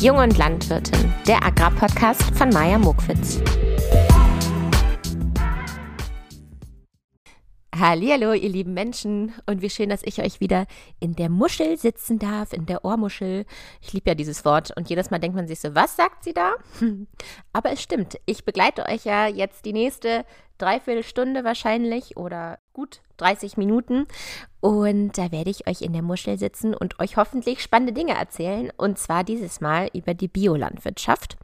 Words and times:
Jung 0.00 0.18
und 0.18 0.38
Landwirtin, 0.38 1.12
der 1.26 1.44
Agrarpodcast 1.44 2.22
von 2.36 2.50
Maja 2.50 2.78
Mokwitz. 2.78 3.40
Hallo, 7.80 8.32
ihr 8.32 8.48
lieben 8.48 8.74
Menschen 8.74 9.32
und 9.46 9.62
wie 9.62 9.70
schön, 9.70 9.88
dass 9.88 10.02
ich 10.02 10.20
euch 10.20 10.40
wieder 10.40 10.66
in 10.98 11.14
der 11.14 11.28
Muschel 11.28 11.76
sitzen 11.76 12.18
darf, 12.18 12.52
in 12.52 12.66
der 12.66 12.84
Ohrmuschel. 12.84 13.44
Ich 13.80 13.92
liebe 13.92 14.10
ja 14.10 14.14
dieses 14.16 14.44
Wort 14.44 14.76
und 14.76 14.90
jedes 14.90 15.10
Mal 15.12 15.18
denkt 15.18 15.36
man 15.36 15.46
sich 15.46 15.60
so, 15.60 15.76
was 15.76 15.94
sagt 15.94 16.24
sie 16.24 16.32
da? 16.32 16.54
Aber 17.52 17.70
es 17.70 17.80
stimmt, 17.80 18.18
ich 18.26 18.44
begleite 18.44 18.84
euch 18.86 19.04
ja 19.04 19.28
jetzt 19.28 19.64
die 19.64 19.72
nächste 19.72 20.24
Dreiviertelstunde 20.56 21.44
wahrscheinlich 21.44 22.16
oder 22.16 22.58
gut 22.72 23.00
30 23.18 23.56
Minuten 23.58 24.06
und 24.58 25.16
da 25.16 25.30
werde 25.30 25.50
ich 25.50 25.68
euch 25.68 25.82
in 25.82 25.92
der 25.92 26.02
Muschel 26.02 26.36
sitzen 26.36 26.74
und 26.74 26.98
euch 26.98 27.16
hoffentlich 27.16 27.62
spannende 27.62 27.92
Dinge 27.92 28.14
erzählen 28.14 28.72
und 28.76 28.98
zwar 28.98 29.22
dieses 29.22 29.60
Mal 29.60 29.88
über 29.92 30.14
die 30.14 30.28
Biolandwirtschaft. 30.28 31.36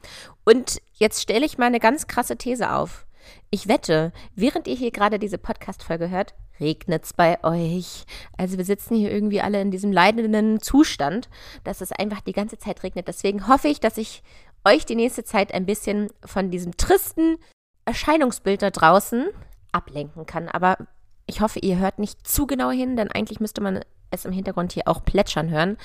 Und 0.45 0.81
jetzt 0.95 1.23
stelle 1.23 1.47
ich 1.47 1.59
mal 1.59 1.67
eine 1.67 1.81
ganz 1.81 2.09
krasse 2.09 2.37
These 2.37 2.73
auf. 2.73 3.07
Ich 3.51 3.69
wette, 3.69 4.13
während 4.35 4.67
ihr 4.67 4.77
hier 4.77 4.91
gerade 4.91 5.19
diese 5.19 5.39
Podcast-Folge 5.39 6.11
hört, 6.11 6.35
regnet 6.61 7.05
es 7.05 7.13
bei 7.13 7.43
euch. 7.43 8.05
Also 8.37 8.59
wir 8.59 8.65
sitzen 8.65 8.95
hier 8.95 9.11
irgendwie 9.11 9.41
alle 9.41 9.61
in 9.61 9.71
diesem 9.71 9.93
leidenden 9.93 10.61
Zustand, 10.61 11.29
dass 11.65 11.81
es 11.81 11.93
einfach 11.93 12.21
die 12.21 12.33
ganze 12.33 12.59
Zeit 12.59 12.83
regnet. 12.83 13.09
Deswegen 13.09 13.49
hoffe 13.49 13.69
ich, 13.69 13.81
dass 13.81 13.99
ich 13.99 14.23
euch 14.65 14.87
die 14.87 14.97
nächste 14.97 15.25
Zeit 15.25 15.53
ein 15.53 15.67
bisschen 15.67 16.09
von 16.25 16.51
diesem 16.51 16.77
tristen 16.77 17.37
Erscheinungsbild 17.85 18.63
da 18.63 18.71
draußen 18.71 19.29
ablenken 19.73 20.27
kann. 20.27 20.49
Aber 20.49 20.79
ich 21.27 21.41
hoffe, 21.41 21.59
ihr 21.59 21.79
hört 21.79 21.99
nicht 21.99 22.27
zu 22.27 22.47
genau 22.47 22.71
hin, 22.71 22.97
denn 22.97 23.11
eigentlich 23.11 23.41
müsste 23.41 23.61
man 23.61 23.81
es 24.11 24.25
im 24.25 24.33
Hintergrund 24.33 24.73
hier 24.73 24.87
auch 24.87 25.05
plätschern 25.05 25.51
hören. 25.51 25.77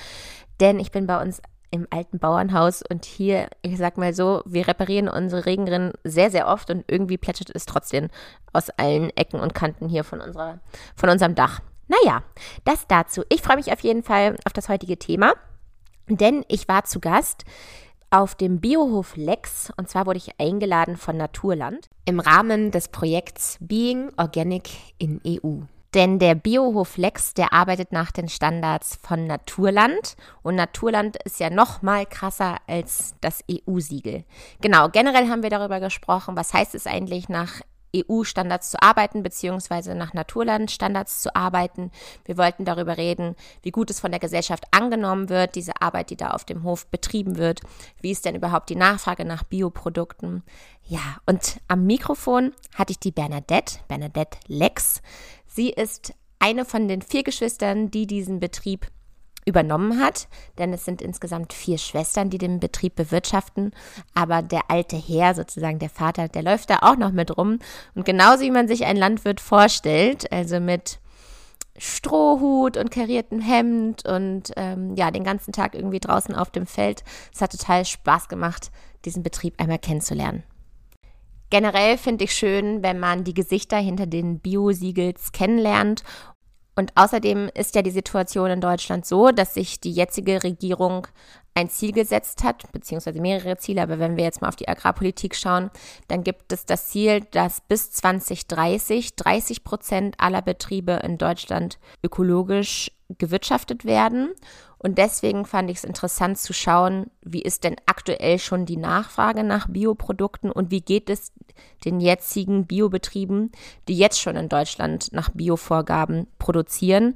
Denn 0.60 0.78
ich 0.78 0.90
bin 0.90 1.06
bei 1.06 1.20
uns 1.20 1.42
im 1.70 1.86
alten 1.90 2.18
Bauernhaus 2.18 2.82
und 2.82 3.04
hier, 3.04 3.48
ich 3.62 3.76
sag 3.78 3.96
mal 3.96 4.12
so, 4.12 4.42
wir 4.44 4.66
reparieren 4.66 5.08
unsere 5.08 5.46
Regenrinnen 5.46 5.92
sehr, 6.04 6.30
sehr 6.30 6.48
oft 6.48 6.70
und 6.70 6.84
irgendwie 6.88 7.18
plätschert 7.18 7.50
es 7.54 7.66
trotzdem 7.66 8.08
aus 8.52 8.70
allen 8.70 9.10
Ecken 9.16 9.40
und 9.40 9.54
Kanten 9.54 9.88
hier 9.88 10.04
von, 10.04 10.20
unserer, 10.20 10.60
von 10.96 11.08
unserem 11.08 11.34
Dach. 11.34 11.60
Naja, 11.88 12.22
das 12.64 12.86
dazu. 12.86 13.22
Ich 13.28 13.42
freue 13.42 13.56
mich 13.56 13.72
auf 13.72 13.80
jeden 13.80 14.02
Fall 14.02 14.36
auf 14.44 14.52
das 14.52 14.68
heutige 14.68 14.98
Thema, 14.98 15.34
denn 16.08 16.44
ich 16.48 16.68
war 16.68 16.84
zu 16.84 17.00
Gast 17.00 17.44
auf 18.10 18.34
dem 18.34 18.60
Biohof 18.60 19.16
Lex 19.16 19.72
und 19.76 19.88
zwar 19.88 20.06
wurde 20.06 20.18
ich 20.18 20.40
eingeladen 20.40 20.96
von 20.96 21.16
Naturland 21.16 21.88
im 22.04 22.18
Rahmen 22.18 22.72
des 22.72 22.88
Projekts 22.88 23.56
Being 23.60 24.10
Organic 24.16 24.68
in 24.98 25.20
EU. 25.26 25.60
Denn 25.94 26.18
der 26.20 26.36
Biohof 26.36 26.96
Lex, 26.96 27.34
der 27.34 27.52
arbeitet 27.52 27.90
nach 27.90 28.12
den 28.12 28.28
Standards 28.28 28.98
von 29.02 29.26
Naturland. 29.26 30.16
Und 30.42 30.54
Naturland 30.54 31.16
ist 31.24 31.40
ja 31.40 31.50
noch 31.50 31.82
mal 31.82 32.06
krasser 32.06 32.58
als 32.68 33.14
das 33.20 33.42
EU-Siegel. 33.50 34.24
Genau, 34.60 34.88
generell 34.88 35.28
haben 35.28 35.42
wir 35.42 35.50
darüber 35.50 35.80
gesprochen, 35.80 36.36
was 36.36 36.54
heißt 36.54 36.74
es 36.74 36.86
eigentlich 36.86 37.28
nach 37.28 37.60
EU-Standards 37.94 38.70
zu 38.70 38.82
arbeiten, 38.82 39.22
beziehungsweise 39.22 39.94
nach 39.94 40.14
Naturlandstandards 40.14 41.22
zu 41.22 41.34
arbeiten. 41.34 41.90
Wir 42.24 42.36
wollten 42.38 42.64
darüber 42.64 42.96
reden, 42.96 43.34
wie 43.62 43.70
gut 43.70 43.90
es 43.90 44.00
von 44.00 44.10
der 44.10 44.20
Gesellschaft 44.20 44.64
angenommen 44.70 45.28
wird, 45.28 45.54
diese 45.54 45.80
Arbeit, 45.80 46.10
die 46.10 46.16
da 46.16 46.30
auf 46.30 46.44
dem 46.44 46.62
Hof 46.62 46.86
betrieben 46.86 47.36
wird. 47.36 47.60
Wie 48.00 48.10
ist 48.10 48.24
denn 48.24 48.34
überhaupt 48.34 48.70
die 48.70 48.76
Nachfrage 48.76 49.24
nach 49.24 49.42
Bioprodukten? 49.42 50.42
Ja, 50.84 51.18
und 51.26 51.60
am 51.68 51.86
Mikrofon 51.86 52.52
hatte 52.74 52.92
ich 52.92 52.98
die 52.98 53.12
Bernadette, 53.12 53.78
Bernadette 53.88 54.38
Lex. 54.46 55.02
Sie 55.52 55.70
ist 55.70 56.14
eine 56.38 56.64
von 56.64 56.86
den 56.86 57.02
vier 57.02 57.24
Geschwistern, 57.24 57.90
die 57.90 58.06
diesen 58.06 58.38
Betrieb 58.38 58.86
übernommen 59.46 60.00
hat, 60.00 60.28
denn 60.58 60.72
es 60.72 60.84
sind 60.84 61.02
insgesamt 61.02 61.52
vier 61.52 61.76
Schwestern, 61.76 62.30
die 62.30 62.38
den 62.38 62.60
Betrieb 62.60 62.94
bewirtschaften, 62.94 63.72
aber 64.14 64.42
der 64.42 64.70
alte 64.70 64.96
Herr, 64.96 65.34
sozusagen 65.34 65.80
der 65.80 65.90
Vater, 65.90 66.28
der 66.28 66.42
läuft 66.42 66.70
da 66.70 66.78
auch 66.82 66.96
noch 66.96 67.10
mit 67.10 67.36
rum 67.36 67.58
und 67.94 68.04
genauso 68.04 68.42
wie 68.42 68.50
man 68.50 68.68
sich 68.68 68.84
einen 68.84 68.98
Landwirt 68.98 69.40
vorstellt, 69.40 70.30
also 70.30 70.60
mit 70.60 71.00
Strohhut 71.76 72.76
und 72.76 72.90
kariertem 72.90 73.40
Hemd 73.40 74.06
und 74.06 74.52
ähm, 74.56 74.94
ja, 74.94 75.10
den 75.10 75.24
ganzen 75.24 75.52
Tag 75.52 75.74
irgendwie 75.74 76.00
draußen 76.00 76.34
auf 76.34 76.50
dem 76.50 76.66
Feld. 76.66 77.02
Es 77.34 77.40
hat 77.40 77.52
total 77.52 77.84
Spaß 77.84 78.28
gemacht, 78.28 78.70
diesen 79.04 79.22
Betrieb 79.22 79.54
einmal 79.58 79.78
kennenzulernen. 79.78 80.44
Generell 81.50 81.98
finde 81.98 82.24
ich 82.24 82.32
schön, 82.32 82.82
wenn 82.82 83.00
man 83.00 83.24
die 83.24 83.34
Gesichter 83.34 83.76
hinter 83.76 84.06
den 84.06 84.38
Bio-Siegels 84.38 85.32
kennenlernt. 85.32 86.04
Und 86.76 86.92
außerdem 86.94 87.50
ist 87.54 87.74
ja 87.74 87.82
die 87.82 87.90
Situation 87.90 88.50
in 88.50 88.60
Deutschland 88.60 89.04
so, 89.04 89.32
dass 89.32 89.54
sich 89.54 89.80
die 89.80 89.92
jetzige 89.92 90.42
Regierung 90.44 91.08
ein 91.54 91.68
Ziel 91.68 91.92
gesetzt 91.92 92.44
hat, 92.44 92.70
beziehungsweise 92.72 93.20
mehrere 93.20 93.56
Ziele, 93.58 93.82
aber 93.82 93.98
wenn 93.98 94.16
wir 94.16 94.24
jetzt 94.24 94.40
mal 94.40 94.48
auf 94.48 94.56
die 94.56 94.68
Agrarpolitik 94.68 95.34
schauen, 95.34 95.70
dann 96.06 96.22
gibt 96.22 96.52
es 96.52 96.64
das 96.64 96.88
Ziel, 96.88 97.22
dass 97.32 97.60
bis 97.60 97.90
2030 97.90 99.16
30 99.16 99.64
Prozent 99.64 100.14
aller 100.18 100.42
Betriebe 100.42 101.00
in 101.02 101.18
Deutschland 101.18 101.78
ökologisch 102.04 102.92
gewirtschaftet 103.18 103.84
werden 103.84 104.30
und 104.82 104.96
deswegen 104.96 105.44
fand 105.44 105.70
ich 105.70 105.76
es 105.76 105.84
interessant 105.84 106.38
zu 106.38 106.54
schauen, 106.54 107.10
wie 107.20 107.42
ist 107.42 107.64
denn 107.64 107.76
aktuell 107.84 108.38
schon 108.38 108.64
die 108.64 108.78
Nachfrage 108.78 109.44
nach 109.44 109.68
Bioprodukten 109.68 110.50
und 110.50 110.70
wie 110.70 110.80
geht 110.80 111.10
es 111.10 111.32
den 111.84 112.00
jetzigen 112.00 112.66
Biobetrieben, 112.66 113.52
die 113.88 113.98
jetzt 113.98 114.18
schon 114.18 114.36
in 114.36 114.48
Deutschland 114.48 115.12
nach 115.12 115.28
Biovorgaben 115.34 116.28
produzieren. 116.38 117.14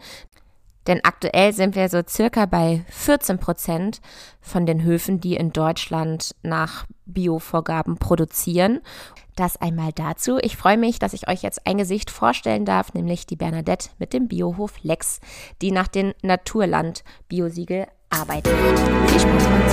Denn 0.87 1.01
aktuell 1.05 1.55
sind 1.55 1.75
wir 1.75 1.89
so 1.89 2.03
circa 2.07 2.45
bei 2.45 2.85
14 2.91 3.39
Prozent 3.39 4.03
von 4.43 4.67
den 4.67 4.83
Höfen, 4.83 5.23
die 5.23 5.37
in 5.37 5.51
Deutschland 5.51 6.35
nach 6.43 6.85
Biovorgaben 7.07 7.97
produzieren. 7.97 8.83
Das 9.37 9.61
einmal 9.61 9.91
dazu. 9.93 10.39
Ich 10.43 10.57
freue 10.57 10.77
mich, 10.79 11.01
dass 11.01 11.13
ich 11.13 11.29
euch 11.29 11.43
jetzt 11.43 11.67
ein 11.67 11.79
Gesicht 11.79 12.11
vorstellen 12.11 12.65
darf, 12.65 12.95
nämlich 12.95 13.27
die 13.27 13.35
Bernadette 13.35 13.91
mit 13.99 14.13
dem 14.13 14.29
Biohof 14.29 14.75
Lex, 14.83 15.21
die 15.61 15.73
nach 15.73 15.89
dem 15.89 16.15
Naturland-Biosiegel 16.23 17.89
arbeitet. 18.11 18.55
Viel 19.09 19.21
Spaß 19.21 19.45
beim 19.45 19.65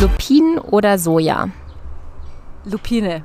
Lupinen 0.00 0.58
oder 0.58 0.98
Soja? 0.98 1.50
Lupine. 2.64 3.24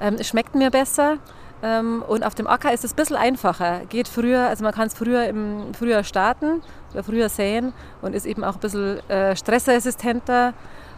Ähm, 0.00 0.16
es 0.20 0.28
schmeckt 0.28 0.54
mir 0.54 0.70
besser. 0.70 1.18
Ähm, 1.62 2.04
und 2.06 2.24
auf 2.24 2.36
dem 2.36 2.46
Acker 2.46 2.72
ist 2.72 2.84
es 2.84 2.92
ein 2.92 2.96
bisschen 2.96 3.16
einfacher. 3.16 3.86
Geht 3.88 4.06
früher, 4.06 4.48
also 4.48 4.62
man 4.62 4.72
kann 4.72 4.86
es 4.86 4.94
früher 4.94 5.26
im 5.26 5.74
Frühjahr 5.74 6.04
starten 6.04 6.62
oder 6.92 7.02
früher 7.02 7.28
säen 7.28 7.72
und 8.02 8.14
ist 8.14 8.24
eben 8.24 8.44
auch 8.44 8.54
ein 8.54 8.60
bisschen 8.60 9.00
äh, 9.08 9.34
stressresistenter. 9.34 10.54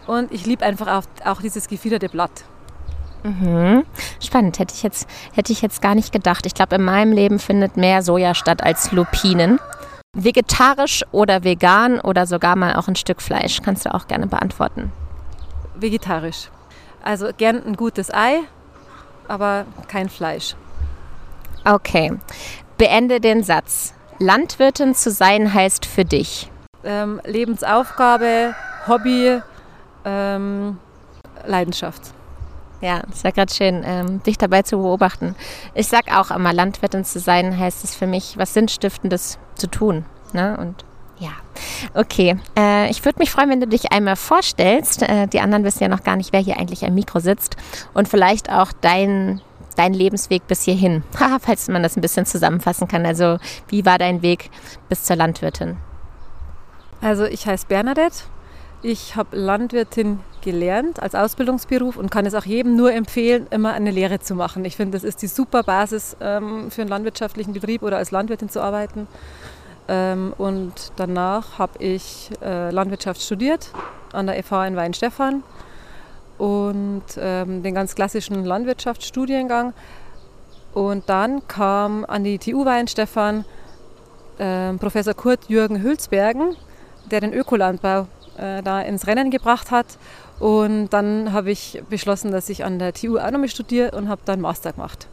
Und 0.07 0.31
ich 0.31 0.45
liebe 0.45 0.65
einfach 0.65 0.89
auch, 0.89 1.05
auch 1.25 1.41
dieses 1.41 1.69
gefiederte 1.69 2.09
Blatt. 2.09 2.45
Mhm. 3.23 3.85
Spannend, 4.21 4.59
hätte 4.59 4.75
ich, 4.75 4.83
jetzt, 4.83 5.09
hätte 5.33 5.53
ich 5.53 5.63
jetzt 5.63 5.81
gar 5.81 5.95
nicht 5.95 6.13
gedacht. 6.13 6.47
Ich 6.47 6.55
glaube, 6.55 6.77
in 6.77 6.83
meinem 6.83 7.13
Leben 7.13 7.39
findet 7.39 7.77
mehr 7.77 8.03
Soja 8.03 8.35
statt 8.35 8.63
als 8.63 8.93
Lupinen. 8.93 9.59
Vegetarisch 10.15 11.05
oder 11.13 11.45
vegan 11.45 12.01
oder 12.01 12.27
sogar 12.27 12.57
mal 12.57 12.77
auch 12.77 12.89
ein 12.89 12.97
Stück 12.97 13.23
Fleisch? 13.23 13.61
Kannst 13.63 13.87
du 13.87 13.95
auch 13.95 14.09
gerne 14.09 14.27
beantworten. 14.27 14.93
Vegetarisch. 15.75 16.51
Also 17.03 17.31
gern 17.37 17.63
ein 17.65 17.77
gutes 17.77 18.13
Ei, 18.13 18.41
aber 19.27 19.65
kein 19.89 20.09
Fleisch. 20.09 20.55
Okay. 21.65 22.13
Beende 22.77 23.21
den 23.21 23.43
Satz. 23.43 23.95
Landwirtin 24.19 24.95
zu 24.95 25.11
sein 25.11 25.55
heißt 25.55 25.87
für 25.87 26.05
dich. 26.05 26.51
Ähm, 26.85 27.21
Lebensaufgabe, 27.25 28.55
Hobby, 28.87 29.41
ähm, 30.05 30.79
Leidenschaft. 31.47 32.13
Ja, 32.83 32.99
ist 33.13 33.23
ja 33.23 33.31
gerade 33.31 33.55
schön, 33.55 33.85
ähm, 33.87 34.23
dich 34.25 34.39
dabei 34.39 34.63
zu 34.63 34.77
beobachten. 34.79 35.37
Ich 35.73 35.87
sag 35.87 36.13
auch 36.15 36.33
immer, 36.33 36.53
Landwirtin 36.53 37.05
zu 37.05 37.21
sein, 37.21 37.57
heißt 37.57 37.85
es 37.85 37.95
für 37.95 38.09
mich, 38.09 38.37
was 38.37 38.55
Sinnstiftendes 38.55 39.39
zu 39.55 39.69
tun. 39.69 40.05
Ne? 40.33 40.57
Und 40.59 40.85
ja, 41.21 41.31
okay. 41.95 42.37
Äh, 42.59 42.91
ich 42.91 43.05
würde 43.05 43.21
mich 43.21 43.31
freuen, 43.31 43.51
wenn 43.51 43.61
du 43.61 43.69
dich 43.69 43.93
einmal 43.93 44.17
vorstellst. 44.17 45.03
Äh, 45.03 45.29
die 45.29 45.39
anderen 45.39 45.63
wissen 45.63 45.85
ja 45.85 45.89
noch 45.89 46.03
gar 46.03 46.17
nicht, 46.17 46.33
wer 46.33 46.41
hier 46.41 46.59
eigentlich 46.59 46.85
am 46.85 46.95
Mikro 46.95 47.21
sitzt. 47.21 47.57
Und 47.95 48.09
vielleicht 48.09 48.51
auch 48.51 48.73
dein, 48.81 49.41
dein 49.77 49.95
Lebensweg 49.95 50.49
bis 50.49 50.63
hierhin. 50.63 51.05
falls 51.41 51.69
man 51.69 51.85
das 51.85 51.97
ein 51.97 52.01
bisschen 52.01 52.27
zusammenfassen 52.27 52.89
kann. 52.89 53.07
Also, 53.07 53.39
wie 53.69 53.87
war 53.87 53.99
dein 53.99 54.23
Weg 54.23 54.51
bis 54.89 55.05
zur 55.05 55.15
Landwirtin? 55.15 55.77
Also, 57.01 57.27
ich 57.27 57.47
heiße 57.47 57.69
Bernadette. 57.69 58.25
Ich 58.83 59.15
habe 59.15 59.37
Landwirtin 59.37 60.19
gelernt 60.43 61.03
als 61.03 61.15
Ausbildungsberuf 61.15 61.97
und 61.97 62.11
kann 62.11 62.27
es 62.27 62.35
auch 62.35 62.45
jedem 62.45 62.77
nur 62.77 62.93
empfehlen, 62.93 63.47
immer 63.51 63.73
eine 63.73 63.91
Lehre 63.91 64.21
zu 64.21 64.35
machen. 64.35 64.65
Ich 64.65 64.77
finde, 64.77 64.97
das 64.97 65.05
ist 65.05 65.23
die 65.23 65.27
super 65.27 65.63
Basis 65.63 66.17
ähm, 66.21 66.71
für 66.71 66.83
einen 66.83 66.91
landwirtschaftlichen 66.91 67.53
Betrieb 67.53 67.83
oder 67.83 67.97
als 67.97 68.11
Landwirtin 68.11 68.49
zu 68.49 68.61
arbeiten. 68.61 69.07
Ähm, 69.89 70.33
und 70.39 70.93
danach 70.97 71.59
habe 71.59 71.83
ich 71.83 72.31
äh, 72.43 72.71
Landwirtschaft 72.71 73.23
studiert 73.23 73.71
an 74.13 74.27
der 74.27 74.43
FH 74.43 74.67
in 74.67 74.77
Weinstefan 74.77 75.43
und 76.39 77.05
ähm, 77.19 77.63
den 77.63 77.75
ganz 77.75 77.95
klassischen 77.95 78.45
Landwirtschaftsstudiengang. 78.45 79.73
Und 80.75 81.09
dann 81.09 81.47
kam 81.49 82.05
an 82.05 82.25
die 82.25 82.39
TU 82.39 82.65
Weinstefan 82.65 83.45
äh, 84.39 84.73
Professor 84.75 85.15
Kurt 85.15 85.49
Jürgen 85.49 85.83
Hülsbergen, 85.83 86.57
der 87.11 87.21
den 87.21 87.33
Ökolandbau 87.33 88.07
äh, 88.39 88.63
da 88.63 88.81
ins 88.81 89.07
Rennen 89.07 89.31
gebracht 89.31 89.71
hat. 89.71 89.87
Und 90.43 90.89
dann 90.89 91.33
habe 91.33 91.53
ich 91.53 91.85
beschlossen, 91.89 92.33
dass 92.33 92.49
ich 92.49 92.65
an 92.65 92.81
der 92.81 92.93
TU 92.93 93.17
auch 93.17 93.31
nochmal 93.31 93.49
studiere 93.49 93.93
und 93.93 94.09
habe 94.09 94.23
dann 94.25 94.41
Master 94.41 94.73
gemacht. 94.73 95.07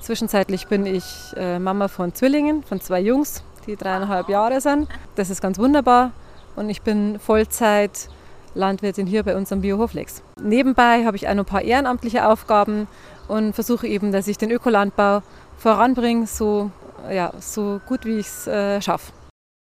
Zwischenzeitlich 0.00 0.66
bin 0.66 0.84
ich 0.84 1.04
äh, 1.36 1.60
Mama 1.60 1.86
von 1.86 2.12
Zwillingen, 2.12 2.64
von 2.64 2.80
zwei 2.80 2.98
Jungs, 2.98 3.44
die 3.68 3.76
dreieinhalb 3.76 4.28
Jahre 4.28 4.60
sind. 4.60 4.88
Das 5.14 5.30
ist 5.30 5.40
ganz 5.40 5.60
wunderbar. 5.60 6.10
Und 6.56 6.70
ich 6.70 6.82
bin 6.82 7.20
Vollzeit 7.20 8.08
Landwirtin 8.56 9.06
hier 9.06 9.22
bei 9.22 9.36
uns 9.36 9.52
am 9.52 9.60
Biohoflex. 9.60 10.24
Nebenbei 10.42 11.04
habe 11.04 11.16
ich 11.16 11.28
auch 11.28 11.34
noch 11.34 11.44
ein 11.44 11.48
paar 11.48 11.62
ehrenamtliche 11.62 12.26
Aufgaben 12.26 12.88
und 13.28 13.54
versuche 13.54 13.86
eben, 13.86 14.10
dass 14.10 14.26
ich 14.26 14.38
den 14.38 14.50
Ökolandbau 14.50 15.22
voranbringe, 15.56 16.26
so, 16.26 16.72
ja, 17.08 17.32
so 17.38 17.80
gut 17.86 18.04
wie 18.04 18.18
ich 18.18 18.26
es 18.26 18.48
äh, 18.48 18.82
schaffe. 18.82 19.12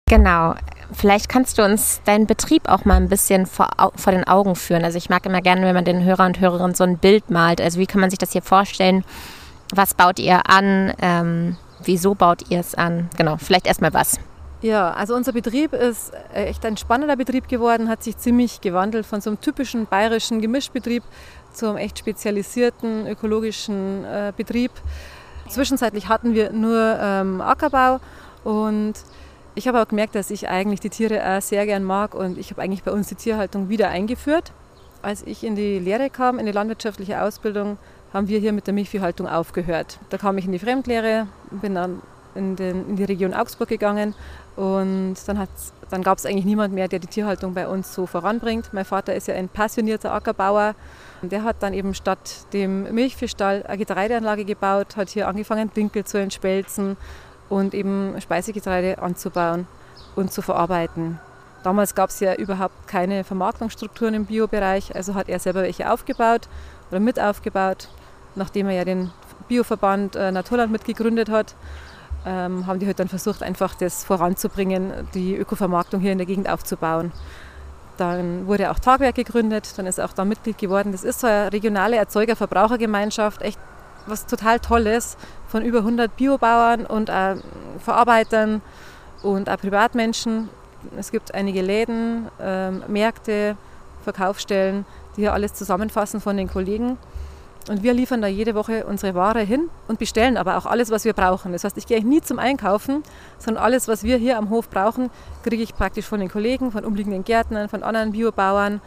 Genau. 0.07 0.55
Vielleicht 0.93 1.29
kannst 1.29 1.59
du 1.59 1.65
uns 1.65 2.03
deinen 2.05 2.27
Betrieb 2.27 2.69
auch 2.69 2.85
mal 2.85 2.97
ein 2.97 3.09
bisschen 3.09 3.47
vor, 3.47 3.71
vor 3.97 4.13
den 4.13 4.25
Augen 4.25 4.55
führen. 4.55 4.85
Also 4.85 4.99
ich 4.99 5.09
mag 5.09 5.25
immer 5.27 5.41
gerne, 5.41 5.63
wenn 5.63 5.75
man 5.75 5.85
den 5.85 6.05
Hörer 6.05 6.27
und 6.27 6.41
Hörerinnen 6.41 6.75
so 6.75 6.85
ein 6.85 6.99
Bild 6.99 7.31
malt. 7.31 7.61
Also 7.61 7.79
wie 7.79 7.87
kann 7.87 8.01
man 8.01 8.11
sich 8.11 8.19
das 8.19 8.33
hier 8.33 8.43
vorstellen? 8.43 9.03
Was 9.75 9.95
baut 9.95 10.19
ihr 10.19 10.49
an? 10.49 10.93
Ähm, 11.01 11.57
wieso 11.83 12.15
baut 12.15 12.51
ihr 12.51 12.61
es 12.61 12.75
an? 12.75 13.09
Genau, 13.17 13.39
vielleicht 13.39 13.67
erstmal 13.67 13.95
was. 13.95 14.21
Ja, 14.61 14.93
also 14.93 15.15
unser 15.15 15.33
Betrieb 15.33 15.73
ist 15.73 16.13
echt 16.33 16.65
ein 16.65 16.77
spannender 16.77 17.17
Betrieb 17.17 17.49
geworden, 17.49 17.89
hat 17.89 18.03
sich 18.03 18.17
ziemlich 18.17 18.61
gewandelt 18.61 19.05
von 19.05 19.21
so 19.21 19.31
einem 19.31 19.41
typischen 19.41 19.87
bayerischen 19.87 20.41
Gemischbetrieb 20.41 21.03
zu 21.53 21.69
einem 21.69 21.77
echt 21.77 21.99
spezialisierten 21.99 23.07
ökologischen 23.07 24.05
äh, 24.05 24.33
Betrieb. 24.37 24.71
Zwischenzeitlich 25.49 26.09
hatten 26.09 26.35
wir 26.35 26.51
nur 26.51 26.99
ähm, 27.01 27.41
Ackerbau 27.41 28.01
und 28.45 28.95
ich 29.55 29.69
habe 29.69 29.81
auch 29.81 29.89
gemerkt, 29.89 30.15
dass 30.15 30.31
ich 30.31 30.49
eigentlich 30.49 30.81
die 30.81 30.91
Tiere 30.91 31.23
auch 31.25 31.43
sehr 31.43 31.65
gern 31.67 31.85
mag 31.85 32.15
und 32.15 32.39
ich 32.39 32.51
habe 32.51 32.63
eigentlich 32.63 32.83
bei 32.83 32.91
uns 32.91 33.09
die 33.09 33.15
Tierhaltung 33.15 33.69
wieder 33.69 33.89
eingeführt. 33.89 34.53
Als 35.03 35.23
ich 35.23 35.45
in 35.45 35.55
die 35.55 35.79
Lehre 35.79 36.11
kam, 36.11 36.39
in 36.39 36.47
die 36.47 36.53
landwirtschaftliche 36.53 37.23
Ausbildung, 37.23 37.79
haben 38.13 38.29
wir 38.29 38.39
hier 38.39 38.53
mit 38.53 38.67
der 38.67 38.75
Milchviehhaltung 38.75 39.29
aufgehört. 39.29 39.99
Da 40.11 40.19
kam 40.19 40.39
ich 40.39 40.47
in 40.47 40.53
die 40.53 40.59
Fremdlehre, 40.59 41.27
bin 41.51 41.75
dann 41.75 42.01
in, 42.35 42.57
den, 42.57 42.89
in 42.89 42.97
die 42.97 43.05
Region 43.05 43.35
Augsburg 43.35 43.69
gegangen 43.69 44.15
und 44.57 45.17
dann, 45.27 45.47
dann 45.91 46.03
gab 46.03 46.19
es 46.19 46.27
eigentlich 46.27 46.45
niemand 46.45 46.75
mehr, 46.75 46.89
der 46.89 46.99
die 46.99 47.07
Tierhaltung 47.07 47.55
bei 47.55 47.69
uns 47.69 47.95
so 47.95 48.07
voranbringt. 48.07 48.73
Mein 48.73 48.85
Vater 48.85 49.15
ist 49.15 49.29
ja 49.29 49.35
ein 49.35 49.49
passionierter 49.49 50.13
Ackerbauer. 50.13 50.75
Der 51.23 51.45
hat 51.45 51.57
dann 51.61 51.75
eben 51.75 51.95
statt 51.95 52.47
dem 52.53 52.93
Milchviehstall 52.93 53.65
eine 53.67 53.79
Getreideanlage 53.79 54.45
gebaut, 54.45 54.97
hat 54.97 55.11
hier 55.11 55.29
angefangen, 55.29 55.71
Dinkel 55.75 56.05
zu 56.05 56.19
entspelzen 56.19 56.97
und 57.49 57.75
eben 57.75 58.15
Speisegetreide 58.21 59.01
anzubauen 59.01 59.67
und 60.17 60.33
zu 60.33 60.43
verarbeiten. 60.43 61.19
Damals 61.63 61.95
gab 61.95 62.11
es 62.11 62.21
ja 62.21 62.35
überhaupt 62.35 62.87
keine 62.87 63.25
Vermarktungsstrukturen 63.25 64.15
im 64.15 64.27
Biobereich, 64.27 64.95
also 64.95 65.15
hat 65.15 65.29
er 65.29 65.39
selber 65.39 65.63
welche 65.63 65.91
aufgebaut 65.91 66.49
oder 66.91 67.01
mit 67.01 67.19
aufgebaut. 67.19 67.89
Nachdem 68.35 68.69
er 68.69 68.75
ja 68.75 68.85
den 68.85 69.11
Bioverband 69.49 70.17
äh, 70.17 70.31
Naturland 70.31 70.73
mitgegründet 70.73 71.31
hat, 71.31 71.55
ähm, 72.27 72.67
haben 72.67 72.79
die 72.79 72.87
halt 72.87 72.99
dann 72.99 73.09
versucht, 73.09 73.43
einfach 73.43 73.75
das 73.75 74.05
voranzubringen, 74.05 75.09
die 75.15 75.37
Ökovermarktung 75.37 76.01
hier 76.01 76.13
in 76.13 76.19
der 76.19 76.27
Gegend 76.27 76.49
aufzubauen. 76.49 77.13
Dann 77.97 78.47
wurde 78.47 78.71
auch 78.71 78.79
Tagwerk 78.79 79.15
gegründet, 79.15 79.79
dann 79.79 79.87
ist 79.87 79.99
er 79.99 80.07
auch 80.07 80.13
da 80.13 80.25
Mitglied 80.25 80.59
geworden. 80.59 80.93
Das 80.93 81.05
ist 81.05 81.21
so 81.21 81.27
eine 81.27 81.53
regionale 81.53 81.97
Erzeuger-Verbrauchergemeinschaft, 81.97 83.41
echt 83.43 83.59
was 84.07 84.27
total 84.27 84.61
Tolles 84.61 85.17
von 85.55 85.65
über 85.65 85.79
100 85.79 86.17
Biobauern 86.17 86.85
und 86.85 87.13
auch 87.13 87.37
Verarbeitern 87.79 88.61
und 89.23 89.49
auch 89.49 89.57
Privatmenschen. 89.57 90.49
Es 90.99 91.13
gibt 91.13 91.33
einige 91.33 91.63
Läden, 91.63 92.27
ähm, 92.41 92.83
Märkte, 92.89 93.57
Verkaufsstellen, 94.03 94.85
die 95.17 95.21
hier 95.21 95.33
alles 95.33 95.55
zusammenfassen 95.55 96.21
von 96.21 96.37
den 96.37 96.49
Kollegen. 96.49 96.99
Und 97.69 97.85
wir 97.85 97.95
liefern 97.95 98.21
da 98.21 98.27
jede 98.27 98.57
Woche 98.57 98.85
unsere 98.85 99.15
Ware 99.15 99.43
hin 99.43 99.71
und 99.87 100.01
bestellen 100.01 100.37
aber 100.37 100.57
auch 100.57 100.67
alles, 100.67 100.91
was 100.91 101.05
wir 101.05 101.13
brauchen. 101.13 101.53
Das 101.53 101.63
heißt, 101.63 101.79
ich 101.79 101.87
gehe 101.87 102.05
nie 102.05 102.21
zum 102.21 102.41
Einkaufen, 102.41 103.05
sondern 103.39 103.63
alles, 103.63 103.87
was 103.87 104.03
wir 104.03 104.17
hier 104.17 104.39
am 104.39 104.51
Hof 104.51 104.69
brauchen, 104.69 105.09
kriege 105.45 105.63
ich 105.63 105.77
praktisch 105.77 106.07
von 106.07 106.19
den 106.19 106.31
Kollegen, 106.33 106.73
von 106.73 106.85
umliegenden 106.85 107.23
Gärtnern, 107.23 107.69
von 107.69 107.85
anderen 107.85 108.11
Biobauern, 108.11 108.81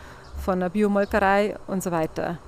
von 0.44 0.60
der 0.60 0.68
Biomolkerei 0.68 1.56
und 1.68 1.82
so 1.82 1.92
weiter. 1.92 2.40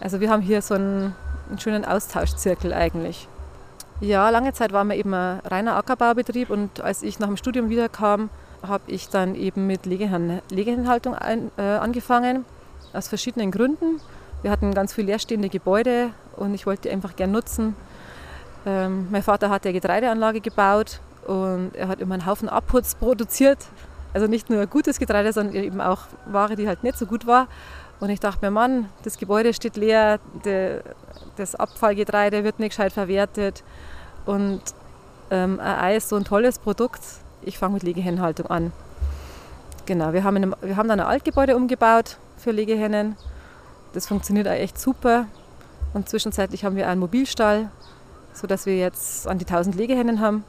Also 0.00 0.20
wir 0.20 0.30
haben 0.30 0.40
hier 0.40 0.62
so 0.62 0.72
einen 0.72 1.14
einen 1.48 1.58
schönen 1.58 1.84
Austauschzirkel 1.84 2.72
eigentlich. 2.72 3.28
Ja, 4.00 4.30
lange 4.30 4.52
Zeit 4.52 4.72
waren 4.72 4.88
wir 4.88 4.94
eben 4.94 5.12
ein 5.12 5.40
reiner 5.40 5.76
Ackerbaubetrieb 5.76 6.50
und 6.50 6.80
als 6.80 7.02
ich 7.02 7.18
nach 7.18 7.26
dem 7.26 7.36
Studium 7.36 7.68
wiederkam, 7.68 8.30
habe 8.62 8.84
ich 8.86 9.08
dann 9.08 9.34
eben 9.34 9.66
mit 9.66 9.86
Legehennenhaltung 9.86 11.16
ein, 11.16 11.50
äh, 11.56 11.62
angefangen, 11.62 12.44
aus 12.92 13.08
verschiedenen 13.08 13.50
Gründen. 13.50 14.00
Wir 14.42 14.52
hatten 14.52 14.72
ganz 14.72 14.94
viele 14.94 15.08
leerstehende 15.08 15.48
Gebäude 15.48 16.10
und 16.36 16.54
ich 16.54 16.64
wollte 16.64 16.82
die 16.82 16.90
einfach 16.90 17.16
gern 17.16 17.32
nutzen. 17.32 17.74
Ähm, 18.66 19.08
mein 19.10 19.24
Vater 19.24 19.50
hat 19.50 19.64
eine 19.64 19.72
Getreideanlage 19.72 20.40
gebaut 20.40 21.00
und 21.26 21.72
er 21.74 21.88
hat 21.88 22.00
immer 22.00 22.14
einen 22.14 22.26
Haufen 22.26 22.48
Abputz 22.48 22.94
produziert. 22.94 23.66
Also 24.14 24.28
nicht 24.28 24.48
nur 24.48 24.64
gutes 24.66 25.00
Getreide, 25.00 25.32
sondern 25.32 25.56
eben 25.56 25.80
auch 25.80 26.02
Ware, 26.26 26.54
die 26.54 26.68
halt 26.68 26.84
nicht 26.84 26.96
so 26.96 27.06
gut 27.06 27.26
war. 27.26 27.48
Und 28.00 28.10
ich 28.10 28.20
dachte 28.20 28.44
mir, 28.44 28.50
Mann, 28.52 28.88
das 29.02 29.18
Gebäude 29.18 29.52
steht 29.52 29.76
leer, 29.76 30.20
der, 30.44 30.82
das 31.36 31.56
Abfallgetreide 31.56 32.44
wird 32.44 32.60
nicht 32.60 32.70
gescheit 32.70 32.92
verwertet. 32.92 33.64
Und 34.28 34.60
ähm, 35.30 35.58
ein 35.58 35.78
Ei 35.78 35.96
ist 35.96 36.10
so 36.10 36.16
ein 36.16 36.24
tolles 36.24 36.58
Produkt. 36.58 37.00
Ich 37.40 37.56
fange 37.56 37.72
mit 37.74 37.82
Legehennenhaltung 37.82 38.46
an. 38.48 38.72
Genau, 39.86 40.12
wir 40.12 40.22
haben, 40.22 40.36
einem, 40.36 40.54
wir 40.60 40.76
haben 40.76 40.86
dann 40.86 41.00
ein 41.00 41.06
Altgebäude 41.06 41.56
umgebaut 41.56 42.18
für 42.36 42.50
Legehennen. 42.50 43.16
Das 43.94 44.06
funktioniert 44.06 44.46
auch 44.46 44.52
echt 44.52 44.78
super. 44.78 45.24
Und 45.94 46.10
zwischenzeitlich 46.10 46.66
haben 46.66 46.76
wir 46.76 46.88
einen 46.88 47.00
Mobilstall, 47.00 47.70
sodass 48.34 48.66
wir 48.66 48.76
jetzt 48.76 49.26
an 49.26 49.38
die 49.38 49.46
1000 49.46 49.76
Legehennen 49.76 50.20
haben, 50.20 50.44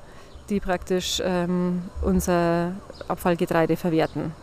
die 0.49 0.59
praktisch 0.59 1.21
ähm, 1.23 1.83
unser 2.01 2.73
Abfallgetreide 3.07 3.77
verwerten. 3.77 4.33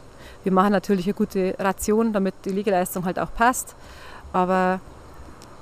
Wir 0.44 0.52
machen 0.52 0.72
natürlich 0.72 1.04
eine 1.04 1.14
gute 1.14 1.54
Ration, 1.58 2.14
damit 2.14 2.34
die 2.46 2.52
Liegeleistung 2.52 3.04
halt 3.04 3.18
auch 3.18 3.34
passt. 3.34 3.76
Aber 4.32 4.80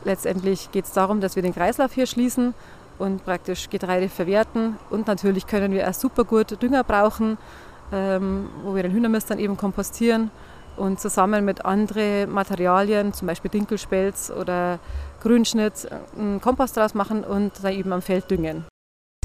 letztendlich 0.04 0.70
geht 0.70 0.84
es 0.84 0.92
darum, 0.92 1.20
dass 1.20 1.34
wir 1.34 1.42
den 1.42 1.54
Kreislauf 1.54 1.92
hier 1.92 2.06
schließen 2.06 2.54
und 2.99 3.25
praktisch 3.25 3.69
Getreide 3.70 4.08
verwerten. 4.08 4.76
Und 4.91 5.06
natürlich 5.06 5.46
können 5.46 5.73
wir 5.73 5.88
auch 5.88 5.94
super 5.94 6.25
gut 6.25 6.61
Dünger 6.62 6.85
brauchen, 6.85 7.38
ähm, 7.93 8.49
wo 8.62 8.75
wir 8.75 8.82
den 8.82 8.93
Hühnermist 8.93 9.31
dann 9.31 9.39
eben 9.39 9.56
kompostieren 9.56 10.31
und 10.77 11.01
zusammen 11.01 11.44
mit 11.44 11.65
anderen 11.65 12.31
Materialien, 12.31 13.13
zum 13.13 13.29
Beispiel 13.29 13.51
Dinkelspelz 13.51 14.31
oder 14.31 14.79
Grünschnitt, 15.22 15.89
einen 16.19 16.41
Kompost 16.41 16.77
draus 16.77 16.94
machen 16.94 17.24
und 17.24 17.53
dann 17.63 17.72
eben 17.72 17.93
am 17.93 18.03
Feld 18.03 18.31
düngen. 18.31 18.65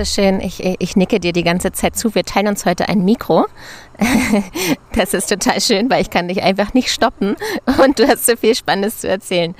Schön, 0.01 0.39
ich, 0.39 0.63
ich 0.63 0.95
nicke 0.95 1.19
dir 1.19 1.33
die 1.33 1.43
ganze 1.43 1.73
Zeit 1.73 1.97
zu. 1.97 2.15
Wir 2.15 2.23
teilen 2.23 2.47
uns 2.47 2.65
heute 2.65 2.87
ein 2.89 3.03
Mikro. 3.03 3.45
Das 4.93 5.13
ist 5.13 5.29
total 5.29 5.61
schön, 5.61 5.89
weil 5.89 6.01
ich 6.01 6.09
kann 6.09 6.27
dich 6.27 6.41
einfach 6.43 6.73
nicht 6.73 6.91
stoppen 6.91 7.37
und 7.83 7.99
du 7.99 8.07
hast 8.07 8.25
so 8.25 8.35
viel 8.35 8.55
Spannendes 8.55 8.99
zu 8.99 9.07
erzählen. 9.07 9.55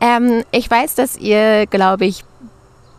Ähm, 0.00 0.42
ich 0.50 0.70
weiß, 0.70 0.94
dass 0.96 1.16
ihr, 1.16 1.66
glaube 1.66 2.04
ich, 2.04 2.24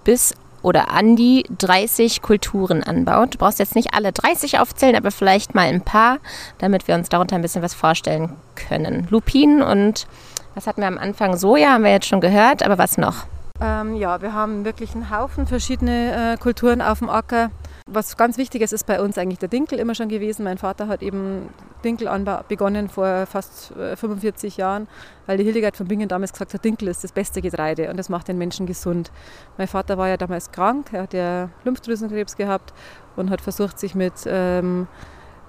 bis 0.03 0.33
oder 0.65 0.89
an 0.89 1.15
die 1.15 1.45
30 1.59 2.23
Kulturen 2.23 2.81
anbaut. 2.81 3.35
Du 3.35 3.37
brauchst 3.37 3.59
jetzt 3.59 3.75
nicht 3.75 3.93
alle 3.93 4.11
30 4.11 4.57
aufzählen, 4.57 4.95
aber 4.95 5.11
vielleicht 5.11 5.53
mal 5.53 5.67
ein 5.67 5.81
paar, 5.81 6.17
damit 6.57 6.87
wir 6.87 6.95
uns 6.95 7.07
darunter 7.07 7.35
ein 7.35 7.43
bisschen 7.43 7.61
was 7.61 7.75
vorstellen 7.75 8.33
können. 8.55 9.07
Lupinen 9.11 9.61
und 9.61 10.07
was 10.55 10.65
hatten 10.65 10.81
wir 10.81 10.87
am 10.87 10.97
Anfang? 10.97 11.37
Soja 11.37 11.73
haben 11.73 11.83
wir 11.83 11.91
jetzt 11.91 12.07
schon 12.07 12.19
gehört, 12.19 12.63
aber 12.63 12.79
was 12.79 12.97
noch? 12.97 13.25
Ähm, 13.61 13.95
ja, 13.95 14.21
wir 14.23 14.33
haben 14.33 14.65
wirklich 14.65 14.95
einen 14.95 15.11
Haufen 15.11 15.45
verschiedene 15.45 16.33
äh, 16.33 16.37
Kulturen 16.37 16.81
auf 16.81 16.97
dem 16.99 17.09
Acker. 17.09 17.51
Was 17.87 18.17
ganz 18.17 18.39
wichtig 18.39 18.63
ist, 18.63 18.73
ist 18.73 18.87
bei 18.87 18.99
uns 18.99 19.19
eigentlich 19.19 19.39
der 19.39 19.49
Dinkel 19.49 19.77
immer 19.77 19.93
schon 19.93 20.09
gewesen. 20.09 20.43
Mein 20.43 20.57
Vater 20.57 20.87
hat 20.87 21.03
eben 21.03 21.49
Dinkelanbau 21.85 22.41
begonnen 22.47 22.89
vor 22.89 23.25
fast 23.25 23.73
45 23.73 24.57
äh, 24.57 24.61
Jahren, 24.61 24.87
weil 25.25 25.37
die 25.37 25.43
Hildegard 25.43 25.77
von 25.77 25.87
Bingen 25.87 26.09
damals 26.09 26.33
gesagt 26.33 26.53
hat, 26.53 26.65
Dinkel 26.65 26.87
ist 26.89 27.03
das 27.03 27.11
beste 27.11 27.41
Getreide 27.41 27.89
und 27.89 27.97
das 27.97 28.09
macht 28.09 28.27
den 28.27 28.37
Menschen 28.37 28.65
gesund. 28.65 29.11
Mein 29.57 29.67
Vater 29.67 29.97
war 29.97 30.09
ja 30.09 30.17
damals 30.17 30.51
krank, 30.51 30.87
er 30.91 31.03
hat 31.03 31.13
ja 31.13 31.49
Lymphdrüsenkrebs 31.63 32.35
gehabt 32.35 32.73
und 33.15 33.29
hat 33.29 33.41
versucht, 33.41 33.79
sich 33.79 33.95
mit 33.95 34.13
ähm, 34.25 34.87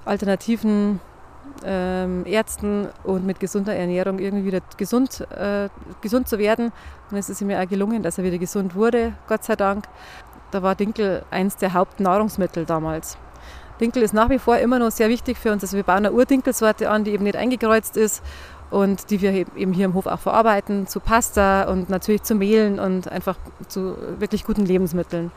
alternativen 0.05 1.00
ähm, 1.64 2.25
Ärzten 2.26 2.88
und 3.05 3.26
mit 3.26 3.40
gesunder 3.40 3.75
Ernährung 3.75 4.19
irgendwie 4.19 4.47
wieder 4.47 4.61
gesund, 4.76 5.26
äh, 5.31 5.69
gesund 6.00 6.28
zu 6.28 6.38
werden. 6.38 6.73
Und 7.11 7.16
es 7.16 7.28
ist 7.28 7.40
ihm 7.40 7.50
ja 7.50 7.62
auch 7.62 7.69
gelungen, 7.69 8.02
dass 8.02 8.19
er 8.19 8.25
wieder 8.25 8.38
gesund 8.38 8.75
wurde, 8.75 9.14
Gott 9.26 9.45
sei 9.45 9.57
Dank. 9.57 9.87
Da 10.50 10.62
war 10.62 10.75
Dinkel 10.75 11.25
eins 11.31 11.57
der 11.57 11.73
Hauptnahrungsmittel 11.73 12.66
damals. 12.66 13.19
Dinkel 13.80 14.02
ist 14.02 14.14
nach 14.14 14.30
wie 14.30 14.38
vor 14.38 14.59
immer 14.59 14.78
noch 14.78 14.90
sehr 14.90 15.09
wichtig 15.09 15.38
für 15.38 15.52
uns. 15.52 15.62
Also 15.62 15.76
wir 15.76 15.85
bauen 15.85 15.99
eine 15.99 16.12
Urdinkelsorte 16.12 16.90
an, 16.90 17.04
die 17.04 17.12
eben 17.12 17.25
nicht 17.25 17.37
eingekreuzt 17.37 17.97
ist 17.97 18.23
und 18.71 19.11
die 19.11 19.21
wir 19.21 19.33
eben 19.33 19.73
hier 19.73 19.85
im 19.85 19.95
Hof 19.95 20.06
auch 20.06 20.18
verarbeiten 20.18 20.87
zu 20.87 21.00
Pasta 21.00 21.64
und 21.64 21.88
natürlich 21.88 22.23
zu 22.23 22.35
Mehlen 22.35 22.78
und 22.78 23.11
einfach 23.11 23.37
zu 23.68 23.97
wirklich 24.18 24.45
guten 24.45 24.64
Lebensmitteln. 24.64 25.30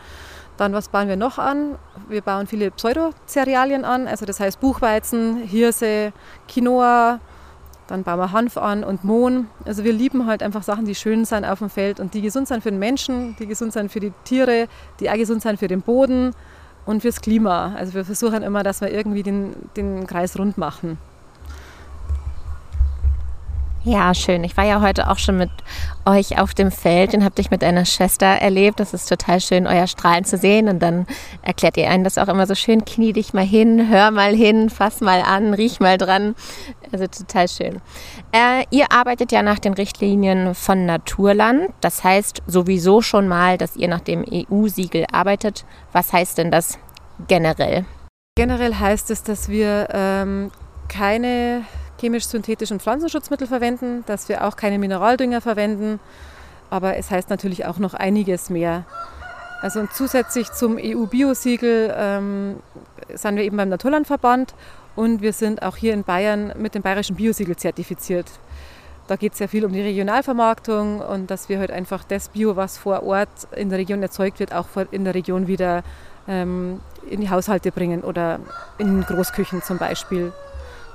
Dann, 0.58 0.74
was 0.74 0.90
bauen 0.90 1.08
wir 1.08 1.16
noch 1.16 1.38
an? 1.38 1.76
Wir 2.10 2.22
bauen 2.22 2.48
viele 2.48 2.72
Pseudocerealien 2.72 3.86
an, 3.86 4.08
also 4.08 4.26
das 4.26 4.40
heißt 4.40 4.60
Buchweizen, 4.60 5.38
Hirse, 5.38 6.12
Quinoa, 6.50 7.20
dann 7.88 8.04
bauen 8.04 8.20
wir 8.20 8.32
Hanf 8.34 8.58
an 8.58 8.84
und 8.84 9.04
Mohn. 9.04 9.48
Also 9.66 9.84
wir 9.84 9.94
lieben 9.94 10.28
halt 10.28 10.44
einfach 10.44 10.64
Sachen, 10.64 10.86
die 10.86 10.96
schön 10.96 11.26
sind 11.26 11.46
auf 11.46 11.60
dem 11.60 11.70
Feld 11.70 12.00
und 12.00 12.14
die 12.14 12.22
gesund 12.22 12.48
sind 12.48 12.62
für 12.62 12.72
den 12.72 12.80
Menschen, 12.80 13.36
die 13.40 13.48
gesund 13.48 13.74
sind 13.74 13.92
für 13.92 14.00
die 14.00 14.12
Tiere, 14.26 14.68
die 15.00 15.10
auch 15.10 15.16
gesund 15.16 15.42
sind 15.42 15.60
für 15.60 15.68
den 15.68 15.82
Boden 15.82 16.36
und 16.90 17.02
fürs 17.02 17.22
Klima. 17.22 17.76
Also 17.76 17.94
wir 17.94 18.04
versuchen 18.04 18.42
immer, 18.42 18.64
dass 18.64 18.82
wir 18.82 18.92
irgendwie 18.92 19.22
den, 19.22 19.54
den 19.78 20.08
Kreis 20.08 20.40
rund 20.40 20.58
machen. 20.58 20.98
Ja, 23.86 24.14
schön. 24.14 24.44
Ich 24.44 24.58
war 24.58 24.66
ja 24.66 24.82
heute 24.82 25.10
auch 25.10 25.18
schon 25.20 25.38
mit 25.38 25.50
euch 26.06 26.38
auf 26.38 26.54
dem 26.54 26.70
Feld 26.70 27.14
und 27.14 27.24
habe 27.24 27.36
dich 27.36 27.50
mit 27.50 27.62
deiner 27.62 27.86
Schwester 27.86 28.26
erlebt. 28.26 28.82
Das 28.82 28.94
ist 28.94 29.08
total 29.08 29.40
schön, 29.40 29.68
euer 29.68 29.88
Strahlen 29.88 30.26
zu 30.26 30.38
sehen. 30.38 30.68
Und 30.68 30.80
dann 30.80 31.08
erklärt 31.44 31.78
ihr 31.78 31.90
einen 31.90 32.04
das 32.04 32.18
auch 32.18 32.28
immer 32.28 32.46
so 32.46 32.56
schön. 32.56 32.84
Knie 32.84 33.14
dich 33.14 33.34
mal 33.34 33.46
hin, 33.46 33.88
hör 33.90 34.12
mal 34.12 34.36
hin, 34.36 34.70
fass 34.70 35.00
mal 35.00 35.22
an, 35.22 35.54
riech 35.54 35.80
mal 35.80 35.98
dran. 35.98 36.36
Also 36.92 37.08
total 37.08 37.48
schön. 37.48 37.82
Äh, 38.34 38.66
ihr 38.70 38.92
arbeitet 38.92 39.32
ja 39.32 39.44
nach 39.44 39.60
den 39.60 39.74
Richtlinien 39.74 40.56
von 40.56 40.86
Naturland. 40.86 41.70
Das 41.80 42.04
heißt 42.04 42.44
sowieso 42.48 43.02
schon 43.02 43.30
mal, 43.30 43.58
dass 43.58 43.78
ihr 43.78 43.88
nach 43.88 44.02
dem 44.02 44.26
EU-Siegel 44.30 45.06
arbeitet. 45.10 45.64
Was 45.94 46.12
heißt 46.12 46.38
denn 46.38 46.52
das 46.52 46.78
generell? 47.30 47.86
Generell 48.36 48.76
heißt 48.76 49.10
es, 49.10 49.24
dass 49.24 49.48
wir 49.48 49.88
ähm, 49.94 50.52
keine 50.90 51.62
chemisch-synthetischen 52.00 52.80
Pflanzenschutzmittel 52.80 53.48
verwenden, 53.48 54.04
dass 54.06 54.30
wir 54.30 54.46
auch 54.46 54.56
keine 54.56 54.80
Mineraldünger 54.80 55.42
verwenden, 55.42 56.00
aber 56.70 56.98
es 56.98 57.12
heißt 57.12 57.30
natürlich 57.30 57.66
auch 57.66 57.78
noch 57.78 57.94
einiges 57.94 58.50
mehr. 58.50 58.86
Also 59.62 59.86
zusätzlich 59.92 60.52
zum 60.52 60.78
EU-Biosiegel 60.78 61.94
ähm, 61.98 62.58
sind 63.14 63.36
wir 63.36 63.44
eben 63.44 63.58
beim 63.58 63.70
Naturlandverband 63.70 64.54
und 64.96 65.22
wir 65.22 65.34
sind 65.34 65.64
auch 65.64 65.76
hier 65.76 65.94
in 65.94 66.04
Bayern 66.04 66.54
mit 66.58 66.76
dem 66.76 66.82
bayerischen 66.82 67.16
Biosiegel 67.18 67.58
zertifiziert. 67.58 68.28
Da 69.08 69.16
geht 69.16 69.34
es 69.34 69.40
sehr 69.40 69.50
viel 69.50 69.66
um 69.66 69.74
die 69.74 69.82
Regionalvermarktung 69.82 71.02
und 71.02 71.32
dass 71.32 71.50
wir 71.50 71.60
halt 71.60 71.72
einfach 71.72 72.04
das 72.04 72.30
Bio, 72.30 72.56
was 72.56 72.78
vor 72.78 73.04
Ort 73.04 73.48
in 73.56 73.70
der 73.70 73.80
Region 73.80 74.02
erzeugt 74.04 74.40
wird, 74.40 74.54
auch 74.54 74.68
in 74.92 75.04
der 75.04 75.16
Region 75.16 75.48
wieder 75.48 75.84
ähm, 76.28 76.80
in 77.10 77.20
die 77.20 77.30
Haushalte 77.30 77.72
bringen 77.72 78.02
oder 78.02 78.40
in 78.78 79.02
Großküchen 79.02 79.64
zum 79.64 79.78
Beispiel. 79.80 80.32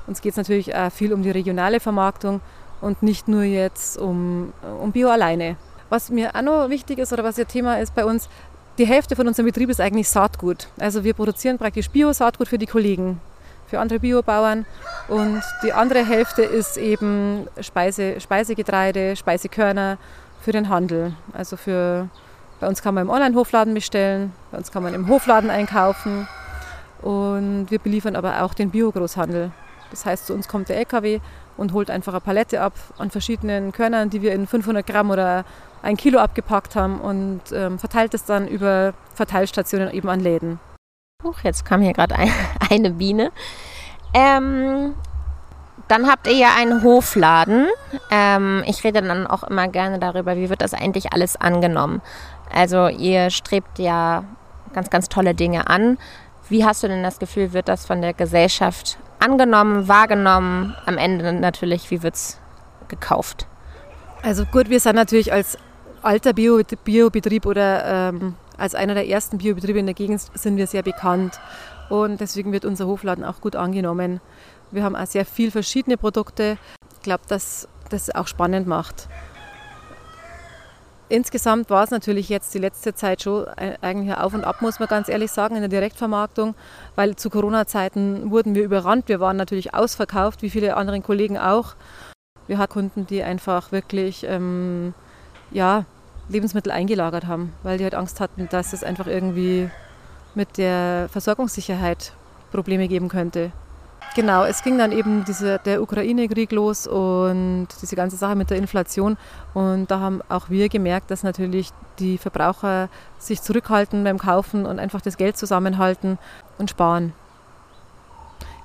Uns 0.07 0.21
geht 0.21 0.33
es 0.33 0.37
natürlich 0.37 0.75
auch 0.75 0.91
viel 0.91 1.13
um 1.13 1.23
die 1.23 1.31
regionale 1.31 1.81
Vermarktung 1.81 2.41
und 2.81 3.03
nicht 3.03 3.29
nur 3.29 3.43
jetzt 3.43 3.99
um, 3.99 4.53
um 4.81 4.93
Bio 4.93 5.09
alleine. 5.09 5.57
Was 5.89 6.11
mir 6.11 6.35
auch 6.35 6.43
noch 6.43 6.69
wichtig 6.69 6.99
ist 6.99 7.13
oder 7.13 7.25
was 7.25 7.37
ja 7.37 7.45
Thema 7.45 7.79
ist 7.79 7.95
bei 7.95 8.05
uns, 8.05 8.29
die 8.79 8.87
Hälfte 8.87 9.15
von 9.15 9.29
unserem 9.29 9.47
Betrieb 9.47 9.71
ist 9.71 9.81
eigentlich 9.81 10.09
Saatgut. 10.09 10.69
Also 10.79 11.05
wir 11.05 11.15
produzieren 11.15 11.59
praktisch 11.59 11.89
Bio-Saatgut 11.91 12.49
für 12.49 12.59
die 12.59 12.67
Kollegen, 12.67 13.21
für 13.67 13.79
andere 13.79 14.01
Biobauern. 14.01 14.67
Und 15.09 15.43
die 15.63 15.73
andere 15.73 16.05
Hälfte 16.05 16.43
ist 16.43 16.77
eben 16.77 17.47
Speise, 17.61 18.21
Speisegetreide, 18.21 19.15
Speisekörner 19.15 19.97
für 20.41 20.53
den 20.53 20.69
Handel. 20.69 21.15
Also 21.33 21.57
für, 21.57 22.09
bei 22.61 22.67
uns 22.67 22.83
kann 22.83 22.95
man 22.95 23.05
im 23.05 23.11
Online-Hofladen 23.11 23.73
bestellen, 23.75 24.33
bei 24.51 24.59
uns 24.59 24.73
kann 24.73 24.83
man 24.83 24.93
im 24.93 25.09
Hofladen 25.09 25.51
einkaufen. 25.51 26.27
Und 27.01 27.67
wir 27.71 27.79
beliefern 27.79 28.17
aber 28.17 28.43
auch 28.43 28.55
den 28.55 28.71
Bio-Großhandel. 28.71 29.53
Das 29.95 30.07
heißt, 30.07 30.27
zu 30.27 30.35
uns 30.35 30.49
kommt 30.49 30.69
der 30.69 30.77
LKW 30.79 31.21
und 31.57 31.73
holt 31.73 31.89
einfach 31.89 32.13
eine 32.13 32.21
Palette 32.21 32.61
ab 32.61 32.73
an 32.99 33.11
verschiedenen 33.11 33.71
Körnern, 33.71 34.11
die 34.11 34.23
wir 34.23 34.33
in 34.33 34.47
500 34.47 34.85
Gramm 34.85 35.11
oder 35.11 35.45
ein 35.83 35.97
Kilo 35.97 36.19
abgepackt 36.19 36.75
haben 36.75 37.01
und 37.01 37.43
ähm, 37.53 37.79
verteilt 37.79 38.13
es 38.15 38.25
dann 38.25 38.49
über 38.49 38.95
Verteilstationen 39.15 39.93
eben 39.93 40.09
an 40.09 40.19
Läden. 40.19 40.59
Huch, 41.23 41.39
jetzt 41.43 41.65
kam 41.65 41.81
hier 41.81 41.93
gerade 41.93 42.17
ein, 42.17 42.33
eine 42.71 42.91
Biene. 42.91 43.31
Ähm, 44.15 44.95
dann 45.87 46.09
habt 46.09 46.27
ihr 46.27 46.35
ja 46.35 46.55
einen 46.59 46.83
Hofladen. 46.83 47.69
Ähm, 48.11 48.65
ich 48.67 48.83
rede 48.83 49.03
dann 49.03 49.27
auch 49.29 49.45
immer 49.45 49.69
gerne 49.69 50.01
darüber, 50.01 50.37
wie 50.37 50.51
wird 50.51 50.63
das 50.63 50.75
eigentlich 50.75 51.13
alles 51.13 51.37
angenommen. 51.37 52.03
Also 52.53 52.89
ihr 52.89 53.31
strebt 53.31 53.79
ja 53.79 54.25
ganz, 54.73 54.91
ganz 54.91 55.09
tolle 55.09 55.35
Dinge 55.35 55.69
an. 55.69 55.99
Wie 56.49 56.65
hast 56.65 56.83
du 56.83 56.89
denn 56.89 57.03
das 57.03 57.19
Gefühl, 57.19 57.53
wird 57.53 57.69
das 57.69 57.87
von 57.87 58.03
der 58.03 58.13
Gesellschaft 58.13 58.99
angenommen, 59.19 59.89
wahrgenommen? 59.89 60.75
Am 60.85 60.99
Ende 60.99 61.33
natürlich, 61.33 61.91
wie 61.91 62.03
wird 62.03 62.15
es 62.15 62.39
gekauft? 62.89 63.47
Also 64.23 64.45
gut, 64.45 64.69
wir 64.69 64.81
sind 64.81 64.97
natürlich 64.97 65.33
als 65.33 65.57
alter 66.03 66.35
Biobetrieb 66.35 66.85
Bio 66.85 67.11
oder 67.51 68.11
ähm, 68.11 68.35
als 68.59 68.75
einer 68.75 68.95
der 68.95 69.09
ersten 69.09 69.39
Biobetriebe 69.39 69.79
in 69.79 69.87
der 69.87 69.95
Gegend 69.95 70.21
sind 70.35 70.57
wir 70.57 70.67
sehr 70.67 70.83
bekannt 70.83 71.41
und 71.89 72.21
deswegen 72.21 72.53
wird 72.53 72.65
unser 72.65 72.87
Hofladen 72.87 73.25
auch 73.25 73.41
gut 73.41 73.57
angenommen. 73.57 74.21
Wir 74.71 74.83
haben 74.83 74.97
auch 74.97 75.07
sehr 75.07 75.25
viele 75.25 75.51
verschiedene 75.51 75.97
Produkte. 75.97 76.59
Ich 76.97 77.03
glaube, 77.03 77.23
dass 77.29 77.69
das 77.89 78.15
auch 78.15 78.27
spannend 78.27 78.67
macht. 78.67 79.09
Insgesamt 81.15 81.71
war 81.71 81.85
es 81.85 81.93
natürlich 81.93 82.29
jetzt 82.29 82.53
die 82.55 82.59
letzte 82.59 82.93
Zeit 82.93 83.23
schon 83.23 83.47
eigentlich 83.81 84.17
auf 84.17 84.35
und 84.35 84.43
ab, 84.43 84.61
muss 84.63 84.81
man 84.81 84.89
ganz 84.89 85.09
ehrlich 85.09 85.31
sagen, 85.31 85.55
in 85.55 85.61
der 85.61 85.69
Direktvermarktung, 85.69 86.57
weil 86.97 87.15
zu 87.15 87.31
Corona-Zeiten 87.31 88.33
wurden 88.33 88.57
wir 88.57 88.65
überrannt. 88.65 89.09
Wir 89.09 89.21
waren 89.21 89.37
natürlich 89.37 89.75
ausverkauft, 89.75 90.43
wie 90.43 90.51
viele 90.51 90.77
andere 90.77 91.01
Kollegen 91.03 91.39
auch. 91.39 91.77
Wir 92.49 92.59
hatten 92.59 92.73
Kunden, 92.73 93.07
die 93.07 93.23
einfach 93.23 93.71
wirklich 93.71 94.27
ähm, 94.29 94.93
ja, 95.53 95.85
Lebensmittel 96.29 96.73
eingelagert 96.73 97.29
haben, 97.29 97.53
weil 97.63 97.79
die 97.79 97.85
halt 97.85 97.95
Angst 97.95 98.19
hatten, 98.19 98.49
dass 98.51 98.73
es 98.73 98.83
einfach 98.83 99.07
irgendwie 99.07 99.71
mit 100.35 100.59
der 100.59 101.09
Versorgungssicherheit 101.13 102.13
Probleme 102.51 102.89
geben 102.89 103.09
könnte. 103.09 103.53
Genau, 104.15 104.45
es 104.45 104.63
ging 104.63 104.79
dann 104.79 104.93
eben 104.93 105.25
diese, 105.25 105.59
der 105.65 105.83
Ukraine-Krieg 105.83 106.53
los 106.53 106.87
und 106.87 107.67
diese 107.83 107.97
ganze 107.97 108.17
Sache 108.17 108.37
mit 108.37 108.51
der 108.51 108.59
Inflation. 108.59 109.17
Und 109.55 109.91
da 109.91 109.99
haben 109.99 110.23
auch 110.29 110.51
wir 110.51 110.69
gemerkt, 110.69 111.11
dass 111.11 111.25
natürlich 111.25 111.71
die 111.99 112.19
Verbraucher 112.19 112.89
sich 113.19 113.43
zurückhalten 113.43 114.05
beim 114.05 114.19
Kaufen 114.19 114.67
und 114.67 114.79
einfach 114.79 115.01
das 115.01 115.17
Geld 115.17 115.37
zusammenhalten 115.37 116.19
und 116.59 116.71
sparen. 116.71 117.13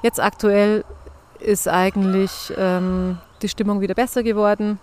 Jetzt 0.03 0.19
aktuell 0.19 0.85
ist 1.39 1.67
eigentlich 1.67 2.53
ähm, 2.57 3.17
die 3.41 3.49
Stimmung 3.49 3.81
wieder 3.81 3.95
besser 3.95 4.23
geworden. 4.23 4.79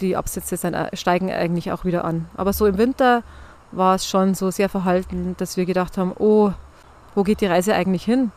Die 0.00 0.16
Absätze 0.16 0.56
äh, 0.68 0.96
steigen 0.96 1.32
eigentlich 1.32 1.72
auch 1.72 1.84
wieder 1.84 2.04
an. 2.04 2.28
Aber 2.36 2.52
so 2.52 2.66
im 2.66 2.78
Winter 2.78 3.22
war 3.70 3.94
es 3.94 4.06
schon 4.06 4.34
so 4.34 4.50
sehr 4.50 4.68
verhalten, 4.68 5.34
dass 5.38 5.56
wir 5.56 5.64
gedacht 5.64 5.96
haben, 5.96 6.12
oh, 6.18 6.52
wo 7.14 7.22
geht 7.22 7.40
die 7.40 7.46
Reise 7.46 7.74
eigentlich 7.74 8.04
hin? 8.04 8.30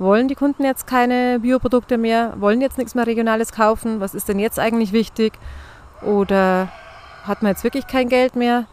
Wollen 0.00 0.28
die 0.28 0.34
Kunden 0.34 0.64
jetzt 0.64 0.86
keine 0.86 1.40
Bioprodukte 1.40 1.98
mehr? 1.98 2.32
Wollen 2.38 2.62
jetzt 2.62 2.78
nichts 2.78 2.94
mehr 2.94 3.06
Regionales 3.06 3.52
kaufen? 3.52 4.00
Was 4.00 4.14
ist 4.14 4.30
denn 4.30 4.38
jetzt 4.38 4.58
eigentlich 4.58 4.94
wichtig? 4.94 5.34
Oder 6.00 6.68
hat 7.24 7.42
man 7.42 7.52
jetzt 7.52 7.64
wirklich 7.64 7.86
kein 7.86 8.08
Geld 8.08 8.34
mehr? 8.34 8.64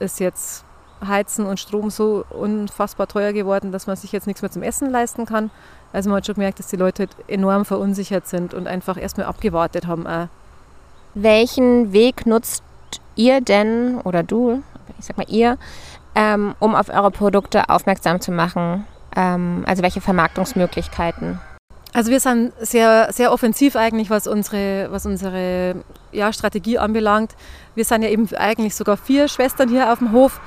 Ist 0.00 0.18
jetzt 0.18 0.64
Heizen 1.06 1.46
und 1.46 1.60
Strom 1.60 1.90
so 1.90 2.24
unfassbar 2.28 3.06
teuer 3.06 3.32
geworden, 3.32 3.70
dass 3.70 3.86
man 3.86 3.94
sich 3.94 4.10
jetzt 4.10 4.26
nichts 4.26 4.42
mehr 4.42 4.50
zum 4.50 4.64
Essen 4.64 4.90
leisten 4.90 5.26
kann? 5.26 5.52
Also 5.92 6.10
man 6.10 6.16
hat 6.16 6.26
schon 6.26 6.34
gemerkt, 6.34 6.58
dass 6.58 6.66
die 6.66 6.76
Leute 6.76 7.06
enorm 7.28 7.64
verunsichert 7.64 8.26
sind 8.26 8.52
und 8.52 8.66
einfach 8.66 9.00
erstmal 9.00 9.28
abgewartet 9.28 9.86
haben. 9.86 10.08
Auch. 10.08 10.26
Welchen 11.14 11.92
Weg 11.92 12.26
nutzt 12.26 12.64
ihr 13.14 13.40
denn 13.40 14.00
oder 14.02 14.24
du, 14.24 14.64
ich 14.98 15.04
sag 15.04 15.18
mal 15.18 15.26
ihr, 15.28 15.56
ähm, 16.16 16.56
um 16.58 16.74
auf 16.74 16.88
eure 16.88 17.12
Produkte 17.12 17.68
aufmerksam 17.68 18.20
zu 18.20 18.32
machen? 18.32 18.86
Ähm, 19.16 19.64
also 19.66 19.82
welche 19.82 20.00
Vermarktungsmöglichkeiten? 20.00 21.40
Also 21.92 22.10
wir 22.10 22.18
sind 22.18 22.52
sehr, 22.60 23.12
sehr 23.12 23.32
offensiv 23.32 23.76
eigentlich, 23.76 24.10
was 24.10 24.26
unsere, 24.26 24.88
was 24.90 25.06
unsere 25.06 25.76
ja, 26.10 26.32
Strategie 26.32 26.76
anbelangt. 26.76 27.36
Wir 27.76 27.84
sind 27.84 28.02
ja 28.02 28.08
eben 28.08 28.28
eigentlich 28.36 28.74
sogar 28.74 28.96
vier 28.96 29.28
Schwestern 29.28 29.68
hier 29.68 29.92
auf 29.92 30.00
dem 30.00 30.10
Hof. 30.10 30.40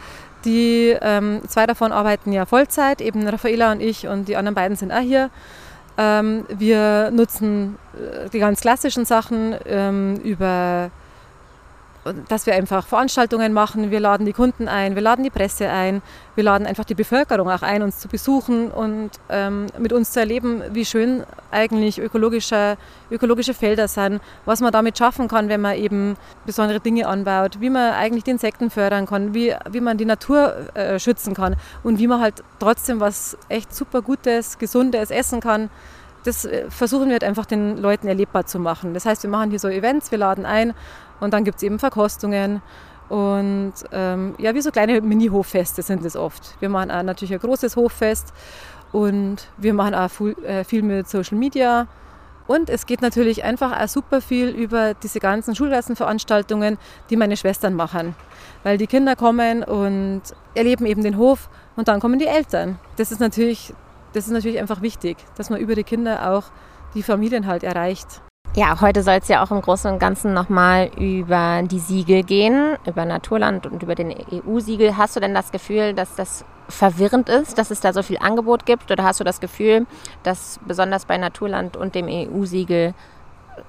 Die 0.44 0.96
ähm, 1.02 1.42
zwei 1.48 1.66
davon 1.66 1.92
arbeiten 1.92 2.32
ja 2.34 2.46
Vollzeit, 2.46 3.02
eben 3.02 3.28
Raffaela 3.28 3.72
und 3.72 3.82
ich 3.82 4.08
und 4.08 4.28
die 4.28 4.36
anderen 4.36 4.56
beiden 4.56 4.76
sind 4.76 4.92
auch 4.92 5.00
hier. 5.00 5.30
Ähm, 5.98 6.46
wir 6.50 7.12
nutzen 7.12 7.78
äh, 7.96 8.30
die 8.30 8.40
ganz 8.40 8.62
klassischen 8.62 9.06
Sachen 9.06 9.56
ähm, 9.66 10.18
über 10.24 10.92
dass 12.28 12.46
wir 12.46 12.54
einfach 12.54 12.86
Veranstaltungen 12.86 13.54
machen, 13.54 13.92
wir 13.92 14.00
laden 14.00 14.26
die 14.26 14.34
Kunden 14.34 14.68
ein, 14.68 14.96
wir 14.96 15.02
laden 15.02 15.24
die 15.24 15.30
Presse 15.30 15.70
ein, 15.70 16.02
wir 16.36 16.44
laden 16.44 16.68
einfach 16.68 16.84
die 16.84 16.96
Bevölkerung 16.96 17.50
auch 17.50 17.62
ein, 17.62 17.82
uns 17.82 18.00
zu 18.00 18.08
besuchen 18.08 18.70
und 18.72 19.12
ähm, 19.30 19.68
mit 19.80 19.94
uns 19.94 20.12
zu 20.12 20.20
erleben, 20.20 20.62
wie 20.72 20.86
schön 20.86 21.24
eigentlich 21.52 22.00
ökologische, 22.00 22.78
ökologische 23.10 23.54
Felder 23.54 23.88
sind, 23.88 24.22
was 24.46 24.62
man 24.62 24.72
damit 24.72 24.98
schaffen 24.98 25.28
kann, 25.28 25.50
wenn 25.50 25.62
man 25.62 25.76
eben 25.76 26.16
besondere 26.46 26.80
Dinge 26.80 27.08
anbaut, 27.08 27.60
wie 27.60 27.70
man 27.70 27.94
eigentlich 27.94 28.24
die 28.24 28.32
Insekten 28.32 28.70
fördern 28.70 29.06
kann, 29.06 29.34
wie, 29.34 29.56
wie 29.70 29.82
man 29.82 29.98
die 29.98 30.06
Natur 30.06 30.56
äh, 30.76 31.00
schützen 31.00 31.34
kann. 31.34 31.56
Und 31.84 32.00
wie 32.00 32.08
man 32.08 32.22
halt 32.22 32.44
trotzdem 32.60 33.00
was 33.00 33.38
echt 33.50 33.74
super 33.74 34.02
Gutes, 34.02 34.58
Gesundes 34.58 35.12
essen 35.12 35.40
kann. 35.40 35.70
Das 36.24 36.46
äh, 36.46 36.70
versuchen 36.70 37.08
wir 37.08 37.14
halt 37.14 37.24
einfach 37.24 37.46
den 37.46 37.78
Leuten 37.78 38.08
erlebbar 38.08 38.46
zu 38.46 38.60
machen. 38.60 38.94
Das 38.94 39.06
heißt, 39.06 39.24
wir 39.24 39.30
machen 39.30 39.50
hier 39.50 39.60
so 39.60 39.70
Events, 39.70 40.12
wir 40.12 40.18
laden 40.18 40.46
ein 40.46 40.74
und 41.20 41.34
dann 41.34 41.44
gibt 41.44 41.58
es 41.58 41.64
eben 41.64 41.80
Verkostungen 41.80 42.62
Und 43.10 43.74
ähm, 43.92 44.36
ja, 44.38 44.54
wie 44.54 44.62
so 44.62 44.72
kleine 44.72 45.02
Mini-Hoffeste 45.02 45.82
sind 45.82 46.04
es 46.04 46.16
oft. 46.16 46.56
Wir 46.60 46.70
machen 46.70 46.92
auch 46.92 47.04
natürlich 47.04 47.34
ein 47.34 47.40
großes 47.40 47.76
Hoffest 47.76 48.34
und 48.92 49.48
wir 49.58 49.74
machen 49.74 49.96
auch 49.96 50.10
viel, 50.10 50.36
äh, 50.44 50.82
mit 50.82 51.08
Social 51.08 51.38
Media. 51.38 51.88
Und 52.48 52.70
es 52.70 52.86
geht 52.86 53.02
natürlich 53.02 53.44
einfach 53.44 53.78
auch 53.78 53.88
super 53.90 54.22
viel 54.22 54.50
über 54.50 54.94
diese 54.94 55.20
ganzen 55.20 55.54
Schulklassenveranstaltungen, 55.54 56.78
die 57.10 57.18
meine 57.18 57.36
Schwestern 57.36 57.74
machen. 57.74 58.16
Weil 58.64 58.78
die 58.78 58.88
Kinder 58.88 59.16
kommen 59.16 59.64
und 59.64 60.22
erleben 60.56 60.86
eben 60.86 61.04
den 61.04 61.18
Hof 61.18 61.50
und 61.76 61.90
dann 61.90 62.00
kommen 62.00 62.20
die 62.20 62.28
Eltern. 62.28 62.80
Das 62.96 63.12
ist 63.12 63.20
natürlich, 63.20 63.74
das 64.14 64.28
ist 64.28 64.32
natürlich 64.32 64.60
einfach 64.60 64.82
wichtig, 64.82 65.18
dass 65.36 65.50
man 65.50 65.60
über 65.60 65.76
die 65.76 65.84
Kinder 65.84 66.32
auch 66.32 66.46
die 66.94 67.04
Familien 67.04 67.48
halt 67.48 67.64
erreicht. 67.64 68.22
Ja, 68.58 68.82
heute 68.82 69.04
soll 69.04 69.20
es 69.22 69.28
ja 69.28 69.44
auch 69.44 69.52
im 69.52 69.62
Großen 69.62 69.94
und 69.94 70.00
Ganzen 70.00 70.34
nochmal 70.34 70.90
über 70.98 71.62
die 71.62 71.78
Siegel 71.78 72.24
gehen, 72.24 72.76
über 72.88 73.06
Naturland 73.06 73.68
und 73.68 73.84
über 73.84 73.94
den 73.94 74.12
EU-Siegel. 74.12 74.98
Hast 74.98 75.16
du 75.16 75.20
denn 75.20 75.36
das 75.36 75.52
Gefühl, 75.52 75.94
dass 75.94 76.16
das 76.16 76.44
verwirrend 76.68 77.30
ist, 77.30 77.60
dass 77.60 77.70
es 77.70 77.82
da 77.82 77.94
so 77.94 78.02
viel 78.02 78.18
Angebot 78.18 78.66
gibt? 78.66 78.90
Oder 78.90 79.04
hast 79.04 79.20
du 79.20 79.24
das 79.24 79.42
Gefühl, 79.42 79.86
dass 80.24 80.60
besonders 80.66 81.06
bei 81.06 81.20
Naturland 81.20 81.78
und 81.78 81.94
dem 81.94 82.08
EU-Siegel 82.10 82.96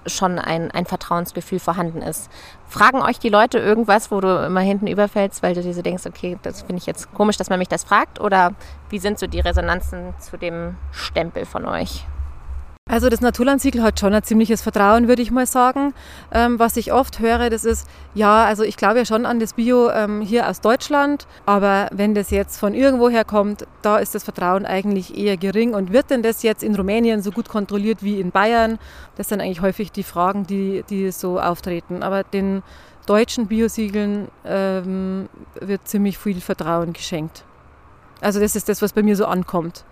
schon 0.07 0.39
ein, 0.39 0.71
ein 0.71 0.87
Vertrauensgefühl 0.87 1.59
vorhanden 1.59 2.01
ist? 2.01 2.31
Fragen 2.67 3.03
euch 3.03 3.19
die 3.19 3.29
Leute 3.29 3.59
irgendwas, 3.59 4.11
wo 4.11 4.23
du 4.23 4.43
immer 4.47 4.61
hinten 4.61 4.87
überfällst, 4.87 5.43
weil 5.43 5.53
du 5.53 5.61
dir 5.61 5.75
so 5.75 5.83
denkst, 5.83 6.07
okay, 6.07 6.39
das 6.41 6.63
finde 6.63 6.79
ich 6.79 6.87
jetzt 6.87 7.13
komisch, 7.13 7.37
dass 7.37 7.51
man 7.51 7.59
mich 7.59 7.69
das 7.69 7.85
fragt? 7.85 8.23
Oder 8.23 8.53
wie 8.89 9.01
sind 9.01 9.19
so 9.19 9.27
die 9.27 9.41
Resonanzen 9.41 10.15
zu 10.19 10.39
dem 10.39 10.77
Stempel 10.93 11.45
von 11.45 11.67
euch? 11.67 12.07
Also 12.91 13.11
das 13.11 13.21
Naturlandsiegel 13.21 13.83
hat 13.83 14.01
schon 14.01 14.15
ein 14.15 14.23
ziemliches 14.23 14.63
Vertrauen, 14.63 15.09
würde 15.09 15.21
ich 15.21 15.31
mal 15.31 15.45
sagen. 15.45 15.93
Ähm, 16.33 16.59
was 16.59 16.79
ich 16.79 16.91
oft 16.91 17.19
höre, 17.19 17.51
das 17.51 17.67
ist, 17.67 17.87
ja, 18.15 18.47
also 18.47 18.63
ich 18.63 18.79
glaube 18.79 19.01
ja 19.01 19.05
schon 19.05 19.27
an 19.27 19.41
das 19.41 19.53
Bio 19.53 19.91
ähm, 19.91 20.23
hier 20.23 20.49
aus 20.49 20.63
Deutschland, 20.63 21.27
aber 21.45 21.91
wenn 21.93 22.15
das 22.15 22.31
jetzt 22.31 22.59
von 22.59 22.73
irgendwoher 22.73 23.27
kommt, 23.27 23.67
da 23.83 23.99
ist 23.99 24.15
das 24.15 24.25
Vertrauen 24.25 24.65
eigentlich 24.65 25.19
eher 25.19 25.37
gering. 25.37 25.75
Und 25.75 25.93
wird 25.93 26.09
denn 26.09 26.23
das 26.23 26.43
jetzt 26.43 26.63
in 26.63 26.75
Rumänien 26.75 27.21
so 27.21 27.31
gut 27.31 27.51
kontrolliert 27.51 28.03
wie 28.03 28.21
in 28.21 28.31
Bayern? 28.31 28.79
Das 29.17 29.29
sind 29.29 29.43
eigentlich 29.43 29.61
häufig 29.61 29.93
die 29.93 30.03
Fragen, 30.03 30.47
die, 30.47 30.83
die 30.89 31.13
so 31.13 31.39
auftreten. 31.39 32.03
Aber 32.03 32.25
den 32.25 32.63
deutschen 33.05 33.49
Biosiegeln 33.49 34.29
ähm, 34.47 35.29
wird 35.61 35.87
ziemlich 35.87 36.17
viel 36.17 36.41
Vertrauen 36.41 36.95
geschenkt. 36.95 37.45
Also 38.21 38.41
das 38.41 38.57
ist 38.57 38.69
das, 38.69 38.83
was 38.83 38.93
bei 38.93 39.03
mir 39.03 39.15
so 39.15 39.27
ankommt. 39.27 39.85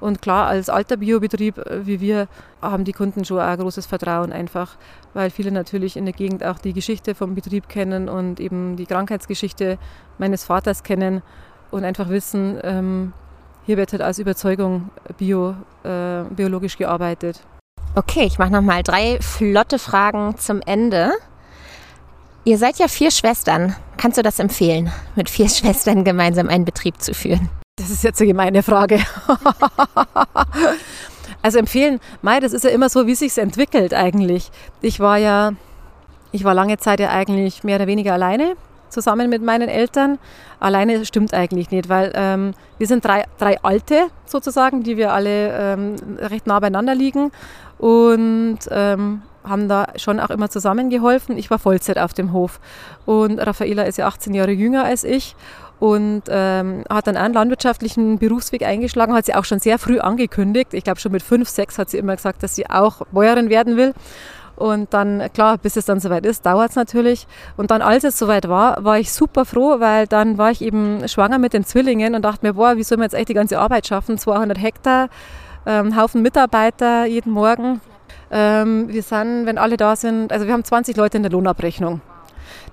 Und 0.00 0.22
klar, 0.22 0.46
als 0.46 0.68
alter 0.68 0.96
Biobetrieb 0.96 1.58
äh, 1.58 1.86
wie 1.86 2.00
wir 2.00 2.28
haben 2.62 2.84
die 2.84 2.92
Kunden 2.92 3.24
schon 3.24 3.38
auch 3.38 3.42
ein 3.42 3.58
großes 3.58 3.86
Vertrauen 3.86 4.32
einfach, 4.32 4.76
weil 5.14 5.30
viele 5.30 5.50
natürlich 5.50 5.96
in 5.96 6.04
der 6.04 6.14
Gegend 6.14 6.44
auch 6.44 6.58
die 6.58 6.72
Geschichte 6.72 7.14
vom 7.14 7.34
Betrieb 7.34 7.68
kennen 7.68 8.08
und 8.08 8.40
eben 8.40 8.76
die 8.76 8.86
Krankheitsgeschichte 8.86 9.78
meines 10.18 10.44
Vaters 10.44 10.82
kennen 10.82 11.22
und 11.70 11.84
einfach 11.84 12.08
wissen, 12.08 12.58
ähm, 12.62 13.12
hier 13.66 13.76
wird 13.76 13.92
halt 13.92 14.02
als 14.02 14.18
Überzeugung 14.18 14.90
bio, 15.18 15.54
äh, 15.84 16.22
biologisch 16.30 16.78
gearbeitet. 16.78 17.40
Okay, 17.94 18.24
ich 18.24 18.38
mache 18.38 18.52
nochmal 18.52 18.82
drei 18.82 19.18
flotte 19.20 19.78
Fragen 19.78 20.36
zum 20.38 20.62
Ende. 20.62 21.12
Ihr 22.44 22.56
seid 22.56 22.78
ja 22.78 22.88
vier 22.88 23.10
Schwestern. 23.10 23.76
Kannst 23.98 24.16
du 24.16 24.22
das 24.22 24.38
empfehlen, 24.38 24.90
mit 25.16 25.28
vier 25.28 25.48
Schwestern 25.50 26.04
gemeinsam 26.04 26.48
einen 26.48 26.64
Betrieb 26.64 27.02
zu 27.02 27.12
führen? 27.12 27.50
Das 27.78 27.90
ist 27.90 28.02
jetzt 28.02 28.20
eine 28.20 28.28
gemeine 28.28 28.62
Frage. 28.64 28.98
also 31.42 31.58
empfehlen, 31.58 32.00
Mai, 32.22 32.40
das 32.40 32.52
ist 32.52 32.64
ja 32.64 32.70
immer 32.70 32.88
so, 32.88 33.06
wie 33.06 33.14
sich 33.14 33.38
entwickelt 33.38 33.94
eigentlich. 33.94 34.50
Ich 34.82 34.98
war 34.98 35.16
ja, 35.16 35.52
ich 36.32 36.42
war 36.42 36.54
lange 36.54 36.78
Zeit 36.78 36.98
ja 36.98 37.10
eigentlich 37.10 37.62
mehr 37.62 37.76
oder 37.76 37.86
weniger 37.86 38.14
alleine 38.14 38.56
zusammen 38.88 39.30
mit 39.30 39.42
meinen 39.42 39.68
Eltern. 39.68 40.18
Alleine 40.58 41.04
stimmt 41.04 41.34
eigentlich 41.34 41.70
nicht, 41.70 41.88
weil 41.88 42.10
ähm, 42.14 42.54
wir 42.78 42.88
sind 42.88 43.04
drei, 43.04 43.24
drei 43.38 43.62
Alte 43.62 44.08
sozusagen, 44.26 44.82
die 44.82 44.96
wir 44.96 45.12
alle 45.12 45.52
ähm, 45.52 45.96
recht 46.18 46.46
nah 46.46 46.58
beieinander 46.58 46.96
liegen 46.96 47.30
und 47.78 48.58
ähm, 48.70 49.22
haben 49.44 49.68
da 49.68 49.86
schon 49.96 50.18
auch 50.18 50.30
immer 50.30 50.50
zusammengeholfen. 50.50 51.38
Ich 51.38 51.50
war 51.50 51.58
Vollzeit 51.58 51.98
auf 51.98 52.12
dem 52.12 52.32
Hof 52.32 52.58
und 53.06 53.38
Raffaela 53.38 53.84
ist 53.84 53.98
ja 53.98 54.08
18 54.08 54.34
Jahre 54.34 54.50
jünger 54.50 54.84
als 54.84 55.04
ich 55.04 55.36
und 55.80 56.22
ähm, 56.28 56.84
hat 56.90 57.06
dann 57.06 57.16
einen 57.16 57.34
landwirtschaftlichen 57.34 58.18
Berufsweg 58.18 58.62
eingeschlagen, 58.62 59.14
hat 59.14 59.26
sie 59.26 59.34
auch 59.34 59.44
schon 59.44 59.60
sehr 59.60 59.78
früh 59.78 60.00
angekündigt. 60.00 60.74
Ich 60.74 60.84
glaube 60.84 61.00
schon 61.00 61.12
mit 61.12 61.22
fünf, 61.22 61.48
sechs 61.48 61.78
hat 61.78 61.90
sie 61.90 61.98
immer 61.98 62.16
gesagt, 62.16 62.42
dass 62.42 62.54
sie 62.54 62.68
auch 62.68 63.02
Bäuerin 63.12 63.48
werden 63.48 63.76
will. 63.76 63.94
Und 64.56 64.92
dann, 64.92 65.32
klar, 65.32 65.56
bis 65.56 65.76
es 65.76 65.84
dann 65.84 66.00
soweit 66.00 66.26
ist, 66.26 66.44
dauert 66.44 66.70
es 66.70 66.76
natürlich. 66.76 67.28
Und 67.56 67.70
dann, 67.70 67.80
als 67.80 68.02
es 68.02 68.18
soweit 68.18 68.48
war, 68.48 68.82
war 68.84 68.98
ich 68.98 69.12
super 69.12 69.44
froh, 69.44 69.78
weil 69.78 70.08
dann 70.08 70.36
war 70.36 70.50
ich 70.50 70.62
eben 70.62 71.06
schwanger 71.08 71.38
mit 71.38 71.52
den 71.52 71.64
Zwillingen 71.64 72.16
und 72.16 72.22
dachte 72.22 72.44
mir, 72.44 72.54
boah, 72.54 72.76
wie 72.76 72.82
soll 72.82 72.98
man 72.98 73.04
jetzt 73.04 73.14
echt 73.14 73.28
die 73.28 73.34
ganze 73.34 73.60
Arbeit 73.60 73.86
schaffen? 73.86 74.18
200 74.18 74.60
Hektar, 74.60 75.10
ähm, 75.64 75.96
Haufen 75.96 76.22
Mitarbeiter 76.22 77.06
jeden 77.06 77.32
Morgen. 77.32 77.80
Ähm, 78.32 78.88
wir 78.88 79.02
sind, 79.04 79.46
wenn 79.46 79.58
alle 79.58 79.76
da 79.76 79.94
sind, 79.94 80.32
also 80.32 80.46
wir 80.46 80.52
haben 80.54 80.64
20 80.64 80.96
Leute 80.96 81.18
in 81.18 81.22
der 81.22 81.30
Lohnabrechnung. 81.30 82.00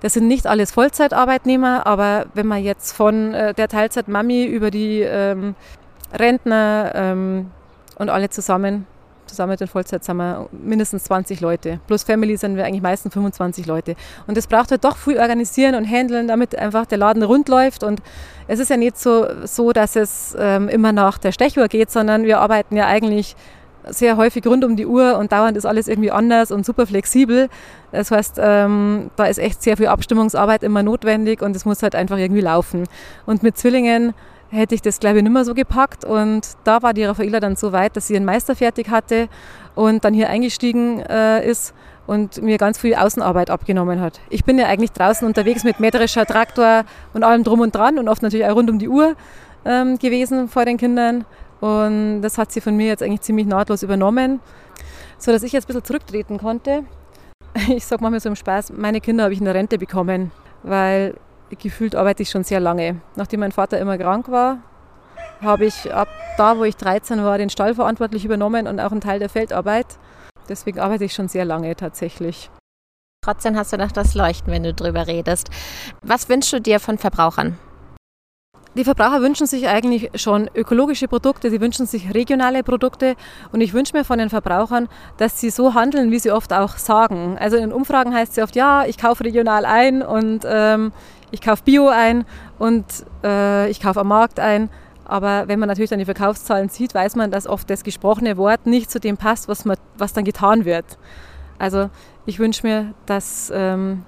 Das 0.02 0.14
sind 0.14 0.28
nicht 0.28 0.48
alles 0.48 0.72
Vollzeitarbeitnehmer, 0.72 1.86
aber 1.86 2.26
wenn 2.34 2.48
man 2.48 2.64
jetzt 2.64 2.94
von 2.94 3.34
äh, 3.34 3.54
der 3.54 3.68
Teilzeitmami 3.68 4.46
über 4.46 4.72
die 4.72 5.02
ähm, 5.02 5.56
Rentner 6.14 6.92
ähm, 6.96 7.52
und 7.98 8.10
alle 8.10 8.30
zusammen, 8.30 8.88
zusammen 9.26 9.52
mit 9.52 9.60
den 9.60 9.68
Vollzeit 9.68 10.04
sind 10.04 10.18
wir 10.18 10.48
mindestens 10.52 11.06
20 11.06 11.42
Leute. 11.42 11.80
Plus 11.88 12.04
Family 12.04 12.38
sind 12.38 12.56
wir 12.56 12.66
eigentlich 12.66 12.82
meistens 12.82 13.14
25 13.14 13.66
Leute. 13.66 13.96
Und 14.28 14.38
das 14.38 14.48
braucht 14.48 14.72
halt 14.72 14.84
doch 14.84 14.98
viel 14.98 15.20
organisieren 15.20 15.76
und 15.76 15.86
handeln, 15.86 16.28
damit 16.28 16.58
einfach 16.58 16.86
der 16.86 16.98
Laden 16.98 17.24
rund 17.24 17.50
läuft. 17.50 17.84
Und 17.84 18.02
es 18.48 18.60
ist 18.60 18.70
ja 18.70 18.78
nicht 18.78 18.98
so, 18.98 19.28
so 19.46 19.72
dass 19.72 19.96
es 19.96 20.36
ähm, 20.40 20.70
immer 20.70 20.92
nach 20.92 21.18
der 21.18 21.32
Stechuhr 21.32 21.68
geht, 21.68 21.92
sondern 21.92 22.24
wir 22.24 22.40
arbeiten 22.40 22.76
ja 22.76 22.88
eigentlich 22.88 23.36
sehr 23.90 24.18
häufig 24.18 24.46
rund 24.48 24.64
um 24.64 24.76
die 24.76 24.86
Uhr 24.86 25.18
und 25.18 25.32
dauernd 25.32 25.58
ist 25.58 25.66
alles 25.66 25.88
irgendwie 25.88 26.12
anders 26.12 26.52
und 26.52 26.66
super 26.66 26.86
flexibel. 26.86 27.50
Das 27.92 28.12
heißt, 28.12 28.40
ähm, 28.42 29.12
da 29.16 29.26
ist 29.26 29.38
echt 29.38 29.62
sehr 29.62 29.78
viel 29.78 29.88
Abstimmungsarbeit 29.88 30.64
immer 30.64 30.84
notwendig 30.84 31.42
und 31.42 31.56
es 31.56 31.66
muss 31.66 31.84
halt 31.84 31.96
einfach 31.96 32.18
irgendwie 32.18 32.42
laufen. 32.42 32.84
Und 33.26 33.44
mit 33.44 33.58
Zwillingen 33.58 34.14
hätte 34.50 34.76
ich 34.76 34.82
das, 34.82 35.00
glaube 35.00 35.18
ich, 35.18 35.24
nicht 35.24 35.32
mehr 35.32 35.46
so 35.46 35.54
gepackt. 35.54 36.06
Und 36.06 36.48
da 36.64 36.82
war 36.82 36.94
die 36.94 37.04
Raffaella 37.04 37.40
dann 37.40 37.56
so 37.56 37.72
weit, 37.72 37.96
dass 37.96 38.08
sie 38.08 38.14
ihren 38.14 38.26
Meister 38.26 38.56
fertig 38.56 38.90
hatte 38.90 39.28
und 39.76 40.06
dann 40.06 40.14
hier 40.14 40.30
eingestiegen 40.30 41.00
äh, 41.02 41.48
ist 41.48 41.74
und 42.08 42.42
mir 42.42 42.58
ganz 42.58 42.78
viel 42.78 42.96
Außenarbeit 42.96 43.50
abgenommen 43.50 44.00
hat. 44.00 44.20
Ich 44.30 44.46
bin 44.46 44.60
ja 44.60 44.68
eigentlich 44.68 44.92
draußen 44.92 45.28
unterwegs 45.28 45.64
mit 45.64 45.80
metrischer 45.80 46.26
Traktor 46.26 46.84
und 47.14 47.24
allem 47.24 47.44
drum 47.44 47.62
und 47.62 47.74
dran 47.74 47.98
und 47.98 48.08
oft 48.08 48.22
natürlich 48.22 48.46
auch 48.46 48.56
rund 48.56 48.70
um 48.70 48.80
die 48.80 48.88
Uhr 48.88 49.16
ähm, 49.66 49.98
gewesen 49.98 50.48
vor 50.48 50.66
den 50.66 50.78
Kindern. 50.78 51.26
Und 51.62 52.22
das 52.22 52.38
hat 52.38 52.52
sie 52.52 52.62
von 52.62 52.76
mir 52.76 52.88
jetzt 52.88 53.02
eigentlich 53.04 53.22
ziemlich 53.22 53.48
nahtlos 53.48 53.84
übernommen, 53.84 54.40
sodass 55.18 55.44
ich 55.44 55.54
jetzt 55.54 55.66
ein 55.66 55.68
bisschen 55.68 55.84
zurücktreten 55.84 56.38
konnte. 56.38 56.84
Ich 57.70 57.86
sage 57.86 58.02
manchmal 58.02 58.20
so 58.20 58.30
im 58.30 58.36
Spaß, 58.36 58.74
meine 58.74 59.00
Kinder 59.00 59.24
habe 59.24 59.34
ich 59.34 59.40
in 59.40 59.46
der 59.46 59.56
Rente 59.56 59.78
bekommen, 59.78 60.32
weil 60.64 61.16
gefühlt 61.58 61.96
arbeite 61.96 62.24
ich 62.24 62.30
schon 62.30 62.44
sehr 62.44 62.60
lange. 62.60 62.98
Nachdem 63.16 63.40
mein 63.40 63.54
Vater 63.54 63.80
immer 63.80 63.98
krank 63.98 64.30
war, 64.30 64.60
habe 65.42 65.66
ich 65.66 65.94
ab 65.94 66.10
da, 66.38 66.58
wo 66.58 66.64
ich 66.64 66.76
13 66.76 67.24
war, 67.24 67.38
den 67.38 67.50
Stall 67.50 67.76
verantwortlich 67.76 68.26
übernommen 68.26 68.68
und 68.68 68.80
auch 68.80 68.92
einen 68.92 69.02
Teil 69.02 69.20
der 69.20 69.30
Feldarbeit. 69.30 69.86
Deswegen 70.50 70.80
arbeite 70.80 71.06
ich 71.06 71.14
schon 71.14 71.28
sehr 71.28 71.46
lange 71.46 71.76
tatsächlich. 71.76 72.50
Trotzdem 73.24 73.56
hast 73.56 73.74
du 73.74 73.78
noch 73.78 73.92
das 73.92 74.14
Leuchten, 74.14 74.52
wenn 74.52 74.64
du 74.64 74.74
drüber 74.74 75.08
redest. 75.08 75.50
Was 76.04 76.30
wünschst 76.30 76.54
du 76.54 76.62
dir 76.62 76.80
von 76.80 76.98
Verbrauchern? 76.98 77.58
Die 78.76 78.84
Verbraucher 78.84 79.22
wünschen 79.22 79.48
sich 79.48 79.70
eigentlich 79.70 80.12
schon 80.16 80.50
ökologische 80.54 81.08
Produkte, 81.08 81.50
sie 81.50 81.62
wünschen 81.62 81.86
sich 81.86 82.14
regionale 82.14 82.62
Produkte 82.62 83.16
und 83.54 83.62
ich 83.62 83.74
wünsche 83.74 83.96
mir 83.96 84.04
von 84.04 84.20
den 84.20 84.30
Verbrauchern, 84.30 84.90
dass 85.16 85.40
sie 85.40 85.50
so 85.50 85.74
handeln, 85.74 86.12
wie 86.12 86.20
sie 86.20 86.32
oft 86.32 86.52
auch 86.52 86.78
sagen. 86.78 87.38
Also 87.40 87.56
in 87.56 87.72
Umfragen 87.72 88.14
heißt 88.14 88.38
es 88.38 88.44
oft, 88.44 88.56
ja, 88.58 88.84
ich 88.86 88.98
kaufe 88.98 89.24
regional 89.24 89.66
ein 89.66 90.02
und 90.02 90.42
ähm, 90.46 90.92
ich 91.32 91.40
kaufe 91.40 91.64
Bio 91.64 91.88
ein 91.88 92.26
und 92.60 92.86
äh, 93.24 93.70
ich 93.70 93.80
kaufe 93.80 94.02
am 94.02 94.10
Markt 94.10 94.42
ein. 94.42 94.70
Aber 95.06 95.48
wenn 95.48 95.60
man 95.60 95.70
natürlich 95.70 95.90
dann 95.90 96.00
die 96.00 96.06
Verkaufszahlen 96.06 96.68
sieht, 96.68 96.94
weiß 96.94 97.16
man, 97.16 97.32
dass 97.32 97.48
oft 97.48 97.70
das 97.70 97.84
gesprochene 97.84 98.36
Wort 98.36 98.66
nicht 98.66 98.92
zu 98.92 99.00
dem 99.00 99.16
passt, 99.16 99.48
was, 99.48 99.64
man, 99.64 99.78
was 99.98 100.12
dann 100.12 100.26
getan 100.26 100.66
wird. 100.66 100.98
Also 101.60 101.90
ich 102.26 102.40
wünsche 102.40 102.68
mir, 102.68 102.94
dass 103.06 103.52
ähm, 103.56 104.04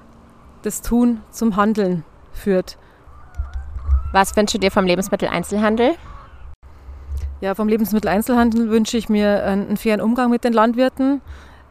das 0.64 0.82
Tun 0.82 1.22
zum 1.32 1.56
Handeln 1.56 2.04
führt. 2.34 2.78
Was 4.20 4.36
wünschst 4.36 4.56
du 4.56 4.58
dir 4.58 4.72
vom 4.72 4.88
Lebensmitteleinzelhandel? 4.88 5.94
Ja, 7.40 7.54
vom 7.54 7.68
Lebensmitteleinzelhandel 7.68 8.68
wünsche 8.72 8.98
ich 8.98 9.10
mir 9.10 9.44
einen 9.46 9.78
fairen 9.78 10.02
Umgang 10.02 10.32
mit 10.32 10.44
den 10.44 10.54
Landwirten. 10.54 11.22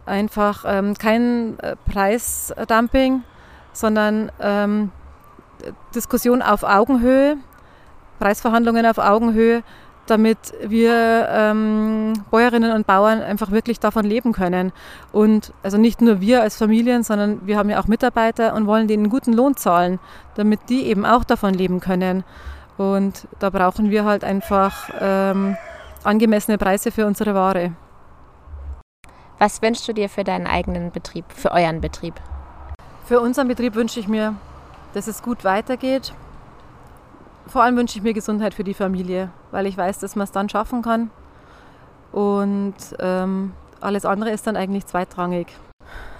Einfach 0.04 0.64
ähm, 0.64 0.94
kein 0.94 1.58
äh, 1.58 1.74
Preisdumping, 1.90 3.24
sondern 3.72 4.30
ähm, 4.38 4.92
Diskussion 5.92 6.40
auf 6.40 6.62
Augenhöhe, 6.62 7.36
Preisverhandlungen 8.20 8.86
auf 8.86 8.98
Augenhöhe, 8.98 9.64
damit 10.06 10.54
wir 10.62 11.28
ähm, 11.30 12.12
Bäuerinnen 12.30 12.72
und 12.72 12.86
Bauern 12.86 13.20
einfach 13.20 13.50
wirklich 13.50 13.80
davon 13.80 14.04
leben 14.04 14.32
können. 14.32 14.72
Und 15.12 15.52
also 15.62 15.76
nicht 15.78 16.00
nur 16.00 16.20
wir 16.20 16.42
als 16.42 16.56
Familien, 16.56 17.02
sondern 17.02 17.46
wir 17.46 17.58
haben 17.58 17.70
ja 17.70 17.80
auch 17.80 17.86
Mitarbeiter 17.86 18.54
und 18.54 18.66
wollen 18.66 18.88
denen 18.88 19.04
einen 19.04 19.10
guten 19.10 19.32
Lohn 19.32 19.56
zahlen, 19.56 19.98
damit 20.34 20.60
die 20.68 20.86
eben 20.86 21.04
auch 21.04 21.24
davon 21.24 21.54
leben 21.54 21.80
können. 21.80 22.24
Und 22.78 23.26
da 23.38 23.50
brauchen 23.50 23.90
wir 23.90 24.04
halt 24.04 24.22
einfach 24.22 24.90
ähm, 25.00 25.56
angemessene 26.04 26.58
Preise 26.58 26.90
für 26.90 27.06
unsere 27.06 27.34
Ware. 27.34 27.72
Was 29.38 29.60
wünschst 29.60 29.86
du 29.86 29.92
dir 29.92 30.08
für 30.08 30.24
deinen 30.24 30.46
eigenen 30.46 30.90
Betrieb, 30.92 31.26
für 31.28 31.52
euren 31.52 31.80
Betrieb? 31.80 32.14
Für 33.04 33.20
unseren 33.20 33.48
Betrieb 33.48 33.74
wünsche 33.74 34.00
ich 34.00 34.08
mir, 34.08 34.34
dass 34.94 35.08
es 35.08 35.22
gut 35.22 35.44
weitergeht, 35.44 36.14
vor 37.46 37.62
allem 37.62 37.76
wünsche 37.76 37.98
ich 37.98 38.02
mir 38.02 38.12
Gesundheit 38.12 38.54
für 38.54 38.64
die 38.64 38.74
Familie, 38.74 39.30
weil 39.50 39.66
ich 39.66 39.76
weiß, 39.76 39.98
dass 39.98 40.16
man 40.16 40.24
es 40.24 40.32
dann 40.32 40.48
schaffen 40.48 40.82
kann. 40.82 41.10
Und 42.12 42.74
ähm, 42.98 43.52
alles 43.80 44.04
andere 44.04 44.30
ist 44.30 44.46
dann 44.46 44.56
eigentlich 44.56 44.86
zweitrangig. 44.86 45.48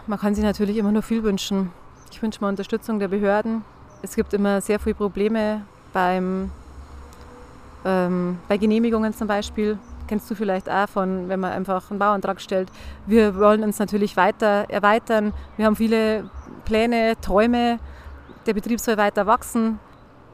Man 0.07 0.19
kann 0.19 0.35
sich 0.35 0.45
natürlich 0.45 0.77
immer 0.77 0.93
nur 0.93 1.03
viel 1.03 1.23
wünschen. 1.25 1.73
Ich 2.13 2.23
wünsche 2.23 2.43
mir 2.43 2.49
Unterstützung 2.49 2.99
der 2.99 3.09
Behörden. 3.09 3.65
Es 4.03 4.15
gibt 4.15 4.33
immer 4.35 4.61
sehr 4.61 4.79
viele 4.79 4.95
Probleme 4.95 5.63
beim, 5.93 6.51
ähm, 7.85 8.39
bei 8.49 8.57
Genehmigungen 8.57 9.13
zum 9.13 9.27
Beispiel. 9.27 9.79
Kennst 10.07 10.31
du 10.31 10.37
vielleicht 10.37 10.71
auch 10.71 10.89
von, 10.89 11.29
wenn 11.29 11.41
man 11.41 11.53
einfach 11.53 11.91
einen 11.91 11.99
Bauantrag 11.99 12.41
stellt. 12.41 12.71
Wir 13.07 13.37
wollen 13.37 13.65
uns 13.65 13.79
natürlich 13.81 14.17
weiter 14.17 14.67
erweitern. 14.69 15.33
Wir 15.57 15.67
haben 15.67 15.75
viele 15.75 16.31
Pläne, 16.65 17.15
Träume. 17.21 17.81
Der 18.47 18.55
Betrieb 18.55 18.79
soll 18.79 18.97
weiter 18.97 19.27
wachsen. 19.27 19.81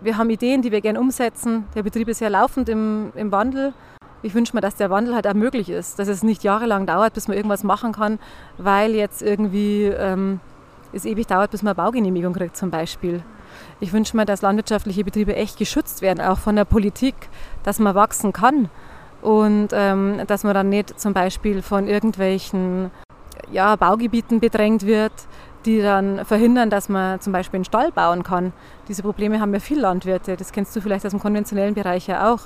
Wir 0.03 0.19
haben 0.19 0.31
Ideen, 0.31 0.63
die 0.63 0.73
wir 0.73 0.81
gerne 0.81 0.99
umsetzen. 0.99 1.65
Der 1.77 1.85
Betrieb 1.85 2.09
ist 2.09 2.21
ja 2.21 2.27
laufend 2.27 2.69
im, 2.69 3.13
im 3.15 3.31
Wandel. 3.31 3.73
Ich 4.23 4.35
wünsche 4.35 4.55
mir, 4.55 4.61
dass 4.61 4.75
der 4.75 4.91
Wandel 4.91 5.15
halt 5.15 5.29
auch 5.29 5.35
möglich 5.35 5.71
ist, 5.71 5.99
dass 5.99 6.09
es 6.09 6.25
nicht 6.25 6.43
jahrelang 6.43 6.87
dauert, 6.87 7.15
bis 7.15 7.29
man 7.29 7.37
irgendwas 7.37 7.63
machen 7.63 7.93
kann, 7.93 8.19
weil 8.59 8.95
jetzt 8.95 9.23
irgendwie 9.23 9.85
ähm, 9.85 10.41
es 10.93 11.05
ewig 11.05 11.29
dauert, 11.29 11.53
bis 11.53 11.63
man 11.63 11.77
eine 11.77 11.85
Baugenehmigung 11.85 12.33
kriegt 12.33 12.57
zum 12.57 12.71
Beispiel. 12.71 13.23
Ich 13.79 13.93
wünsche 13.93 14.17
mir, 14.17 14.25
dass 14.25 14.43
landwirtschaftliche 14.43 15.05
Betriebe 15.05 15.37
echt 15.37 15.57
geschützt 15.57 16.03
werden, 16.03 16.21
auch 16.21 16.39
von 16.39 16.57
der 16.57 16.65
Politik, 16.65 17.15
dass 17.63 17.79
man 17.79 17.95
wachsen 17.95 18.33
kann 18.33 18.71
und 19.21 19.69
ähm, 19.73 20.21
dass 20.27 20.43
man 20.43 20.55
dann 20.55 20.69
nicht 20.69 20.99
zum 20.99 21.15
Beispiel 21.15 21.63
von 21.63 21.87
irgendwelchen 21.87 22.91
ja, 23.53 23.77
Baugebieten 23.77 24.41
bedrängt 24.41 24.85
wird, 24.85 25.13
die 25.65 25.81
dann 25.81 26.25
verhindern, 26.25 26.71
dass 26.71 26.89
man 26.89 27.21
zum 27.21 27.33
Beispiel 27.33 27.59
einen 27.59 27.65
Stall 27.65 27.93
bauen 27.93 28.23
kann. 28.23 28.53
Diese 28.89 29.03
Probleme 29.03 29.41
haben 29.41 29.53
ja 29.53 29.61
viele 29.61 29.83
Landwirte, 29.83 30.37
das 30.37 30.53
kennst 30.53 30.75
du 30.75 30.81
vielleicht 30.81 31.05
aus 31.05 31.13
dem 31.13 31.21
konventionellen 31.21 31.75
Bereich 31.75 32.07
ja 32.07 32.33
auch. 32.33 32.41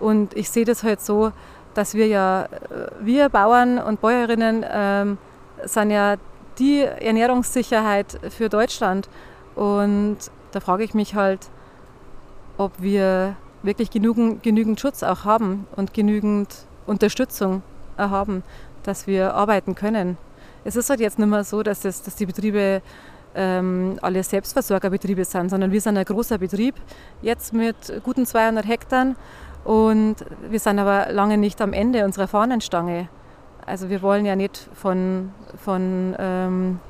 Und 0.00 0.36
ich 0.36 0.50
sehe 0.50 0.64
das 0.64 0.82
halt 0.82 1.00
so, 1.00 1.32
dass 1.74 1.94
wir 1.94 2.06
ja, 2.06 2.44
äh, 2.44 2.48
wir 3.00 3.28
Bauern 3.28 3.78
und 3.78 4.00
Bäuerinnen 4.00 4.64
ähm, 4.68 5.18
sind 5.64 5.90
ja 5.90 6.16
die 6.58 6.80
Ernährungssicherheit 6.82 8.18
für 8.30 8.48
Deutschland. 8.48 9.08
Und 9.54 10.18
da 10.52 10.60
frage 10.60 10.84
ich 10.84 10.94
mich 10.94 11.14
halt, 11.14 11.48
ob 12.56 12.72
wir 12.78 13.36
wirklich 13.62 13.90
genügend, 13.90 14.42
genügend 14.42 14.80
Schutz 14.80 15.02
auch 15.02 15.24
haben 15.24 15.66
und 15.76 15.92
genügend 15.92 16.66
Unterstützung 16.86 17.62
haben, 17.98 18.42
dass 18.82 19.06
wir 19.06 19.34
arbeiten 19.34 19.74
können. 19.74 20.16
Es 20.66 20.74
ist 20.74 20.90
halt 20.90 20.98
jetzt 20.98 21.16
nicht 21.20 21.28
mehr 21.28 21.44
so, 21.44 21.62
dass, 21.62 21.84
es, 21.84 22.02
dass 22.02 22.16
die 22.16 22.26
Betriebe 22.26 22.82
ähm, 23.36 23.98
alle 24.02 24.20
Selbstversorgerbetriebe 24.24 25.24
sind, 25.24 25.48
sondern 25.48 25.70
wir 25.70 25.80
sind 25.80 25.96
ein 25.96 26.04
großer 26.04 26.38
Betrieb, 26.38 26.74
jetzt 27.22 27.52
mit 27.52 28.02
guten 28.02 28.26
200 28.26 28.66
Hektar 28.66 29.14
und 29.62 30.16
wir 30.50 30.58
sind 30.58 30.80
aber 30.80 31.12
lange 31.12 31.38
nicht 31.38 31.60
am 31.60 31.72
Ende 31.72 32.04
unserer 32.04 32.26
Fahnenstange. 32.26 33.08
Also 33.64 33.90
wir 33.90 34.02
wollen 34.02 34.26
ja 34.26 34.34
nicht 34.34 34.68
von, 34.74 35.30
von 35.64 36.16
ähm, 36.18 36.80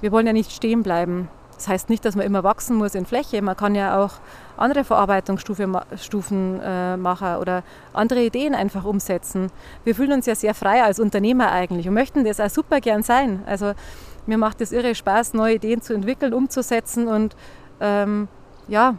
wir 0.00 0.12
wollen 0.12 0.26
ja 0.28 0.32
nicht 0.32 0.52
stehen 0.52 0.84
bleiben. 0.84 1.28
Das 1.62 1.68
heißt 1.68 1.90
nicht, 1.90 2.04
dass 2.04 2.16
man 2.16 2.26
immer 2.26 2.42
wachsen 2.42 2.74
muss 2.74 2.96
in 2.96 3.06
Fläche. 3.06 3.40
Man 3.40 3.56
kann 3.56 3.76
ja 3.76 4.02
auch 4.02 4.14
andere 4.56 4.82
Verarbeitungsstufen 4.82 6.60
äh, 6.60 6.96
machen 6.96 7.36
oder 7.36 7.62
andere 7.92 8.24
Ideen 8.24 8.56
einfach 8.56 8.84
umsetzen. 8.84 9.48
Wir 9.84 9.94
fühlen 9.94 10.10
uns 10.10 10.26
ja 10.26 10.34
sehr 10.34 10.54
frei 10.54 10.82
als 10.82 10.98
Unternehmer 10.98 11.52
eigentlich 11.52 11.86
und 11.86 11.94
möchten 11.94 12.24
das 12.24 12.40
auch 12.40 12.50
super 12.50 12.80
gern 12.80 13.04
sein. 13.04 13.44
Also 13.46 13.74
mir 14.26 14.38
macht 14.38 14.60
es 14.60 14.72
irre 14.72 14.96
Spaß, 14.96 15.34
neue 15.34 15.54
Ideen 15.54 15.82
zu 15.82 15.94
entwickeln, 15.94 16.34
umzusetzen 16.34 17.06
und 17.06 17.36
ähm, 17.80 18.26
ja, 18.66 18.96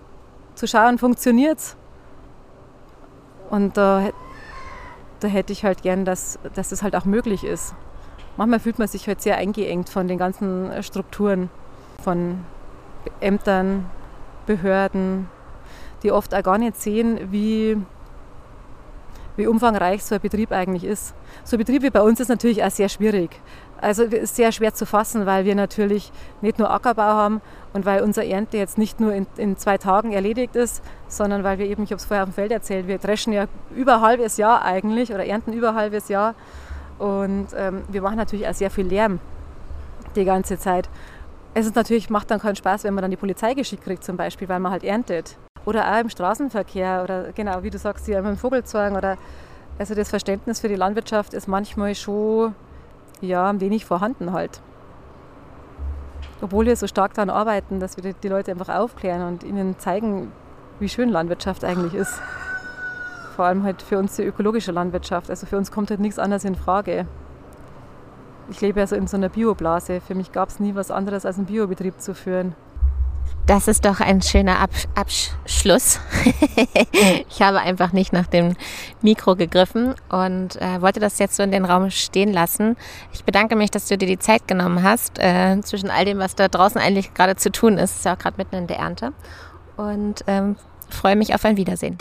zu 0.55 0.65
schauen, 0.65 0.99
funktioniert 0.99 1.59
es. 1.59 1.75
Und 3.49 3.75
da, 3.75 4.07
da 5.19 5.27
hätte 5.27 5.51
ich 5.51 5.65
halt 5.65 5.81
gern, 5.81 6.05
dass, 6.05 6.39
dass 6.55 6.69
das 6.69 6.81
halt 6.81 6.95
auch 6.95 7.03
möglich 7.03 7.43
ist. 7.43 7.75
Manchmal 8.37 8.61
fühlt 8.61 8.79
man 8.79 8.87
sich 8.87 9.05
halt 9.05 9.21
sehr 9.21 9.35
eingeengt 9.35 9.89
von 9.89 10.07
den 10.07 10.17
ganzen 10.17 10.71
Strukturen, 10.81 11.49
von 12.01 12.45
Ämtern, 13.19 13.85
Behörden, 14.45 15.29
die 16.03 16.11
oft 16.11 16.33
auch 16.35 16.43
gar 16.43 16.57
nicht 16.57 16.75
sehen, 16.75 17.31
wie, 17.31 17.77
wie 19.37 19.47
umfangreich 19.47 20.03
so 20.03 20.15
ein 20.15 20.21
Betrieb 20.21 20.51
eigentlich 20.51 20.83
ist. 20.83 21.13
So 21.43 21.55
ein 21.55 21.59
Betrieb 21.59 21.81
wie 21.83 21.89
bei 21.89 22.01
uns 22.01 22.19
ist 22.19 22.27
natürlich 22.27 22.63
auch 22.63 22.71
sehr 22.71 22.89
schwierig. 22.89 23.39
Also 23.79 24.03
ist 24.03 24.37
sehr 24.37 24.53
schwer 24.53 24.73
zu 24.73 24.85
fassen, 24.85 25.25
weil 25.25 25.43
wir 25.43 25.55
natürlich 25.55 26.11
nicht 26.41 26.57
nur 26.57 26.71
Ackerbau 26.71 27.03
haben 27.03 27.41
und 27.73 27.85
weil 27.85 28.01
unsere 28.01 28.25
Ernte 28.25 28.57
jetzt 28.57 28.77
nicht 28.77 29.01
nur 29.01 29.13
in, 29.13 29.27
in 29.35 29.57
zwei 29.57 29.77
Tagen 29.77 30.13
erledigt 30.13 30.55
ist, 30.55 30.81
sondern 31.09 31.43
weil 31.43 31.57
wir 31.57 31.65
eben, 31.65 31.83
ich 31.83 31.89
habe 31.89 31.97
es 31.97 32.05
vorher 32.05 32.23
auf 32.23 32.29
dem 32.29 32.33
Feld 32.33 32.53
erzählt, 32.53 32.87
wir 32.87 32.97
dreschen 32.97 33.33
ja 33.33 33.47
über 33.75 33.99
halbes 33.99 34.37
Jahr 34.37 34.63
eigentlich 34.63 35.13
oder 35.13 35.25
ernten 35.25 35.51
über 35.51 35.75
halbes 35.75 36.07
Jahr. 36.07 36.35
Und 36.97 37.47
ähm, 37.57 37.81
wir 37.89 38.01
machen 38.01 38.15
natürlich 38.15 38.47
auch 38.47 38.53
sehr 38.53 38.71
viel 38.71 38.85
Lärm 38.85 39.19
die 40.15 40.23
ganze 40.23 40.57
Zeit. 40.57 40.87
Es 41.55 41.67
ist 41.67 41.75
natürlich, 41.75 42.09
macht 42.09 42.31
dann 42.31 42.39
keinen 42.39 42.55
Spaß, 42.55 42.83
wenn 42.83 42.95
man 42.95 43.03
dann 43.03 43.11
die 43.11 43.17
Polizei 43.17 43.53
geschickt 43.53 43.83
kriegt 43.83 44.03
zum 44.03 44.17
Beispiel, 44.17 44.49
weil 44.49 44.59
man 44.59 44.71
halt 44.71 44.83
erntet. 44.83 45.37
Oder 45.65 45.93
auch 45.93 45.99
im 45.99 46.09
Straßenverkehr 46.09 47.01
oder 47.03 47.31
genau, 47.31 47.61
wie 47.61 47.69
du 47.69 47.77
sagst, 47.77 48.07
ja, 48.07 48.21
mit 48.21 48.31
dem 48.31 48.37
Vogelzwang 48.37 48.95
oder 48.95 49.17
also 49.77 49.93
das 49.95 50.09
Verständnis 50.09 50.59
für 50.59 50.67
die 50.67 50.75
Landwirtschaft 50.75 51.33
ist 51.33 51.47
manchmal 51.47 51.95
schon 51.95 52.55
ja, 53.21 53.49
ein 53.49 53.61
wenig 53.61 53.85
vorhanden 53.85 54.33
halt. 54.33 54.61
Obwohl 56.41 56.65
wir 56.65 56.75
so 56.75 56.87
stark 56.87 57.13
daran 57.13 57.29
arbeiten, 57.29 57.79
dass 57.79 57.97
wir 57.97 58.13
die 58.13 58.27
Leute 58.27 58.51
einfach 58.51 58.69
aufklären 58.69 59.25
und 59.27 59.43
ihnen 59.43 59.77
zeigen, 59.79 60.31
wie 60.79 60.89
schön 60.89 61.09
Landwirtschaft 61.09 61.63
eigentlich 61.63 61.93
ist. 61.93 62.19
Vor 63.35 63.45
allem 63.45 63.63
halt 63.63 63.81
für 63.81 63.97
uns 63.97 64.15
die 64.15 64.23
ökologische 64.23 64.71
Landwirtschaft. 64.71 65.29
Also 65.29 65.45
für 65.45 65.57
uns 65.57 65.71
kommt 65.71 65.91
halt 65.91 65.99
nichts 65.99 66.19
anderes 66.19 66.45
in 66.45 66.55
Frage 66.55 67.07
ich 68.49 68.61
lebe 68.61 68.79
ja 68.79 68.87
so 68.87 68.95
in 68.95 69.07
so 69.07 69.17
einer 69.17 69.29
Bioblase. 69.29 70.01
Für 70.01 70.15
mich 70.15 70.31
gab 70.31 70.49
es 70.49 70.59
nie 70.59 70.75
was 70.75 70.91
anderes, 70.91 71.25
als 71.25 71.37
einen 71.37 71.45
Biobetrieb 71.45 71.99
zu 71.99 72.13
führen. 72.13 72.55
Das 73.45 73.67
ist 73.67 73.83
doch 73.83 73.99
ein 73.99 74.21
schöner 74.21 74.59
Ab 74.59 74.69
Abschluss. 74.95 75.99
ich 77.29 77.41
habe 77.41 77.59
einfach 77.59 77.91
nicht 77.91 78.13
nach 78.13 78.27
dem 78.27 78.55
Mikro 79.01 79.35
gegriffen 79.35 79.95
und 80.09 80.61
äh, 80.61 80.81
wollte 80.81 81.01
das 81.01 81.19
jetzt 81.19 81.35
so 81.35 81.43
in 81.43 81.51
den 81.51 81.65
Raum 81.65 81.89
stehen 81.89 82.31
lassen. 82.31 82.77
Ich 83.11 83.25
bedanke 83.25 83.57
mich, 83.57 83.69
dass 83.69 83.87
du 83.87 83.97
dir 83.97 84.07
die 84.07 84.19
Zeit 84.19 84.47
genommen 84.47 84.81
hast, 84.81 85.19
äh, 85.19 85.59
zwischen 85.61 85.89
all 85.89 86.05
dem, 86.05 86.19
was 86.19 86.35
da 86.35 86.47
draußen 86.47 86.79
eigentlich 86.79 87.13
gerade 87.13 87.35
zu 87.35 87.51
tun 87.51 87.77
ist. 87.77 87.97
Ist 87.97 88.05
ja 88.05 88.13
auch 88.13 88.19
gerade 88.19 88.37
mitten 88.37 88.55
in 88.55 88.67
der 88.67 88.77
Ernte. 88.77 89.11
Und 89.75 90.23
ähm, 90.27 90.55
freue 90.89 91.17
mich 91.17 91.35
auf 91.35 91.43
ein 91.43 91.57
Wiedersehen. 91.57 91.97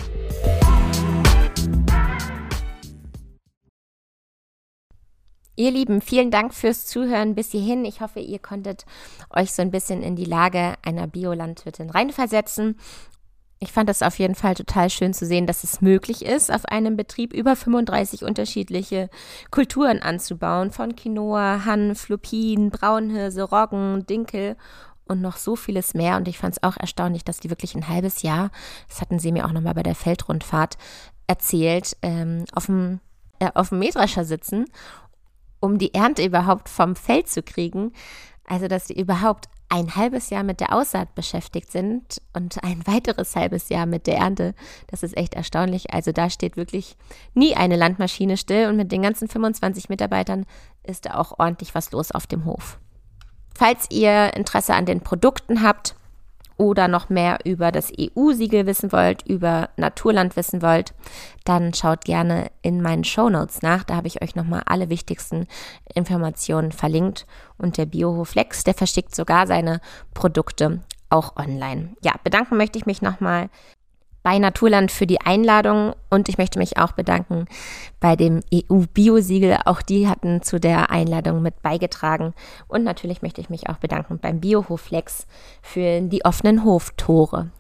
Ihr 5.55 5.71
Lieben, 5.71 6.01
vielen 6.01 6.31
Dank 6.31 6.55
fürs 6.55 6.87
Zuhören 6.87 7.35
bis 7.35 7.51
hierhin. 7.51 7.85
Ich 7.85 8.01
hoffe, 8.01 8.21
ihr 8.21 8.39
konntet 8.39 8.87
euch 9.29 9.53
so 9.53 9.61
ein 9.61 9.71
bisschen 9.71 10.03
in 10.03 10.17
die 10.17 10.25
Lage 10.25 10.75
einer 10.83 11.07
Biolandwirtin 11.07 11.91
reinversetzen. 11.91 12.79
Ich 13.59 13.71
fand 13.71 13.91
es 13.91 14.03
auf 14.03 14.19
jeden 14.19 14.35
Fall 14.35 14.55
total 14.55 14.89
schön 14.89 15.13
zu 15.13 15.27
sehen, 15.27 15.47
dass 15.47 15.63
es 15.63 15.83
möglich 15.83 16.25
ist, 16.25 16.51
auf 16.51 16.65
einem 16.65 16.97
Betrieb 16.97 17.35
über 17.35 17.55
35 17.55 18.25
unterschiedliche 18.25 19.11
Kulturen 19.51 20.01
anzubauen. 20.01 20.71
Von 20.71 20.97
Quinoa, 20.97 21.67
Hanf, 21.67 22.09
Lupin, 22.09 22.71
Braunhirse, 22.71 23.43
Roggen, 23.43 24.07
Dinkel 24.07 24.57
und 25.07 25.21
noch 25.21 25.37
so 25.37 25.55
vieles 25.55 25.93
mehr. 25.93 26.17
Und 26.17 26.29
ich 26.29 26.39
fand 26.39 26.55
es 26.57 26.63
auch 26.63 26.79
erstaunlich, 26.79 27.25
dass 27.25 27.41
die 27.41 27.51
wirklich 27.51 27.75
ein 27.75 27.89
halbes 27.89 28.23
Jahr, 28.23 28.51
das 28.89 29.03
hatten 29.03 29.19
sie 29.19 29.33
mir 29.33 29.45
auch 29.45 29.53
nochmal 29.53 29.75
bei 29.75 29.83
der 29.83 29.95
Feldrundfahrt 29.95 30.79
erzählt, 31.27 31.97
ähm, 32.01 32.47
auf 32.55 32.67
dem 32.67 33.01
äh, 33.43 33.51
auf 33.55 33.71
dem 33.71 33.81
Mähdrescher 33.81 34.25
sitzen 34.25 34.67
um 35.63 35.79
die 35.79 35.95
Ernte 35.95 36.25
überhaupt 36.25 36.69
vom 36.69 36.97
Feld 36.97 37.29
zu 37.29 37.43
kriegen. 37.43 37.93
Also, 38.45 38.69
dass 38.69 38.89
sie 38.89 39.01
überhaupt 39.01 39.49
ein 39.69 39.97
halbes 39.97 40.29
Jahr 40.29 40.43
mit 40.43 40.61
der 40.61 40.75
Aussaat 40.75 41.15
beschäftigt 41.15 41.73
sind 41.73 42.21
und 42.35 42.63
ein 42.63 42.87
weiteres 42.87 43.35
halbes 43.35 43.71
Jahr 43.71 43.87
mit 43.87 44.07
der 44.07 44.19
Ernte. 44.19 44.55
Das 44.89 45.03
ist 45.03 45.17
echt 45.17 45.35
erstaunlich. 45.35 45.95
Also 45.95 46.13
da 46.13 46.29
steht 46.29 46.57
wirklich 46.57 46.97
nie 47.33 47.57
eine 47.57 47.77
Landmaschine 47.77 48.37
still 48.37 48.69
und 48.69 48.77
mit 48.77 48.93
den 48.93 49.01
ganzen 49.01 49.29
25 49.29 49.89
Mitarbeitern 49.89 50.45
ist 50.83 51.07
da 51.07 51.15
auch 51.15 51.39
ordentlich 51.39 51.75
was 51.75 51.91
los 51.93 52.11
auf 52.11 52.27
dem 52.27 52.45
Hof. 52.45 52.79
Falls 53.55 53.87
ihr 53.91 54.35
Interesse 54.35 54.75
an 54.75 54.85
den 54.85 55.01
Produkten 55.01 55.63
habt 55.63 55.95
oder 56.63 56.87
noch 56.87 57.09
mehr 57.09 57.41
über 57.45 57.73
das 57.73 57.91
EU-Siegel 57.99 58.67
wissen 58.67 58.93
wollt, 58.93 59.27
über 59.27 59.71
Naturland 59.77 60.37
wissen 60.37 60.63
wollt, 60.63 60.95
dann 61.45 61.75
schaut 61.75 62.05
gerne 62.05 62.53
in 62.63 62.81
meinen 62.81 63.03
Show 63.03 63.29
Notes 63.29 63.63
nach. 63.63 63.83
Da 63.83 63.97
habe 63.97 64.07
ich 64.07 64.23
euch 64.23 64.37
nochmal 64.37 64.63
alle 64.67 64.89
wichtigsten 64.89 65.49
Informationen 65.93 66.71
verlinkt. 66.71 67.27
Und 67.59 67.79
der 67.79 67.87
Biohoflex, 67.87 68.63
der 68.63 68.75
verschickt 68.75 69.13
sogar 69.13 69.49
seine 69.49 69.81
Produkte 70.15 70.83
auch 71.11 71.37
online. 71.37 71.97
Ja, 72.05 72.15
bedanken 72.23 72.57
möchte 72.57 72.79
ich 72.79 72.87
mich 72.87 73.03
nochmal 73.03 73.51
bei 74.23 74.39
Naturland 74.39 74.93
für 74.93 75.07
die 75.07 75.21
Einladung 75.21 75.95
und 76.11 76.29
ich 76.29 76.39
möchte 76.39 76.59
mich 76.59 76.79
auch 76.79 76.93
bedanken 76.93 77.47
bei 78.01 78.17
dem 78.17 78.41
EU-Bio-Siegel. 78.55 79.59
Auch 79.65 79.83
die 79.83 80.09
hatten 80.09 80.43
zu 80.43 80.61
der 80.61 80.91
Einladung 80.91 81.43
mit 81.43 81.63
beigetragen. 81.63 82.35
Und 82.69 82.85
natürlich 82.85 83.23
möchte 83.23 83.41
ich 83.41 83.51
mich 83.51 83.69
auch 83.69 83.79
bedanken 83.79 84.19
beim 84.19 84.41
Biohoflex 84.41 85.27
für 85.61 86.01
die 86.01 86.25
offenen 86.25 86.65
Hoftore. 86.65 87.51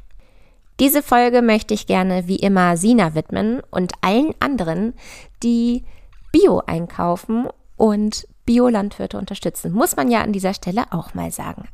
Diese 0.81 1.03
Folge 1.03 1.43
möchte 1.43 1.75
ich 1.75 1.87
gerne 1.87 2.27
wie 2.29 2.37
immer 2.37 2.77
Sina 2.77 3.15
widmen 3.15 3.61
und 3.71 3.93
allen 4.01 4.35
anderen, 4.41 4.95
die 5.43 5.85
Bio 6.33 6.63
einkaufen 6.67 7.49
und 7.77 8.27
Biolandwirte 8.47 9.19
unterstützen. 9.19 9.73
Muss 9.73 9.97
man 9.97 10.11
ja 10.11 10.23
an 10.23 10.33
dieser 10.33 10.55
Stelle 10.55 10.85
auch 10.91 11.15
mal 11.15 11.31
sagen. 11.31 11.69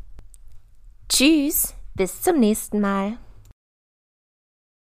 Tschüss, 1.09 1.75
bis 1.95 2.21
zum 2.23 2.39
nächsten 2.39 2.81
Mal. 2.81 3.19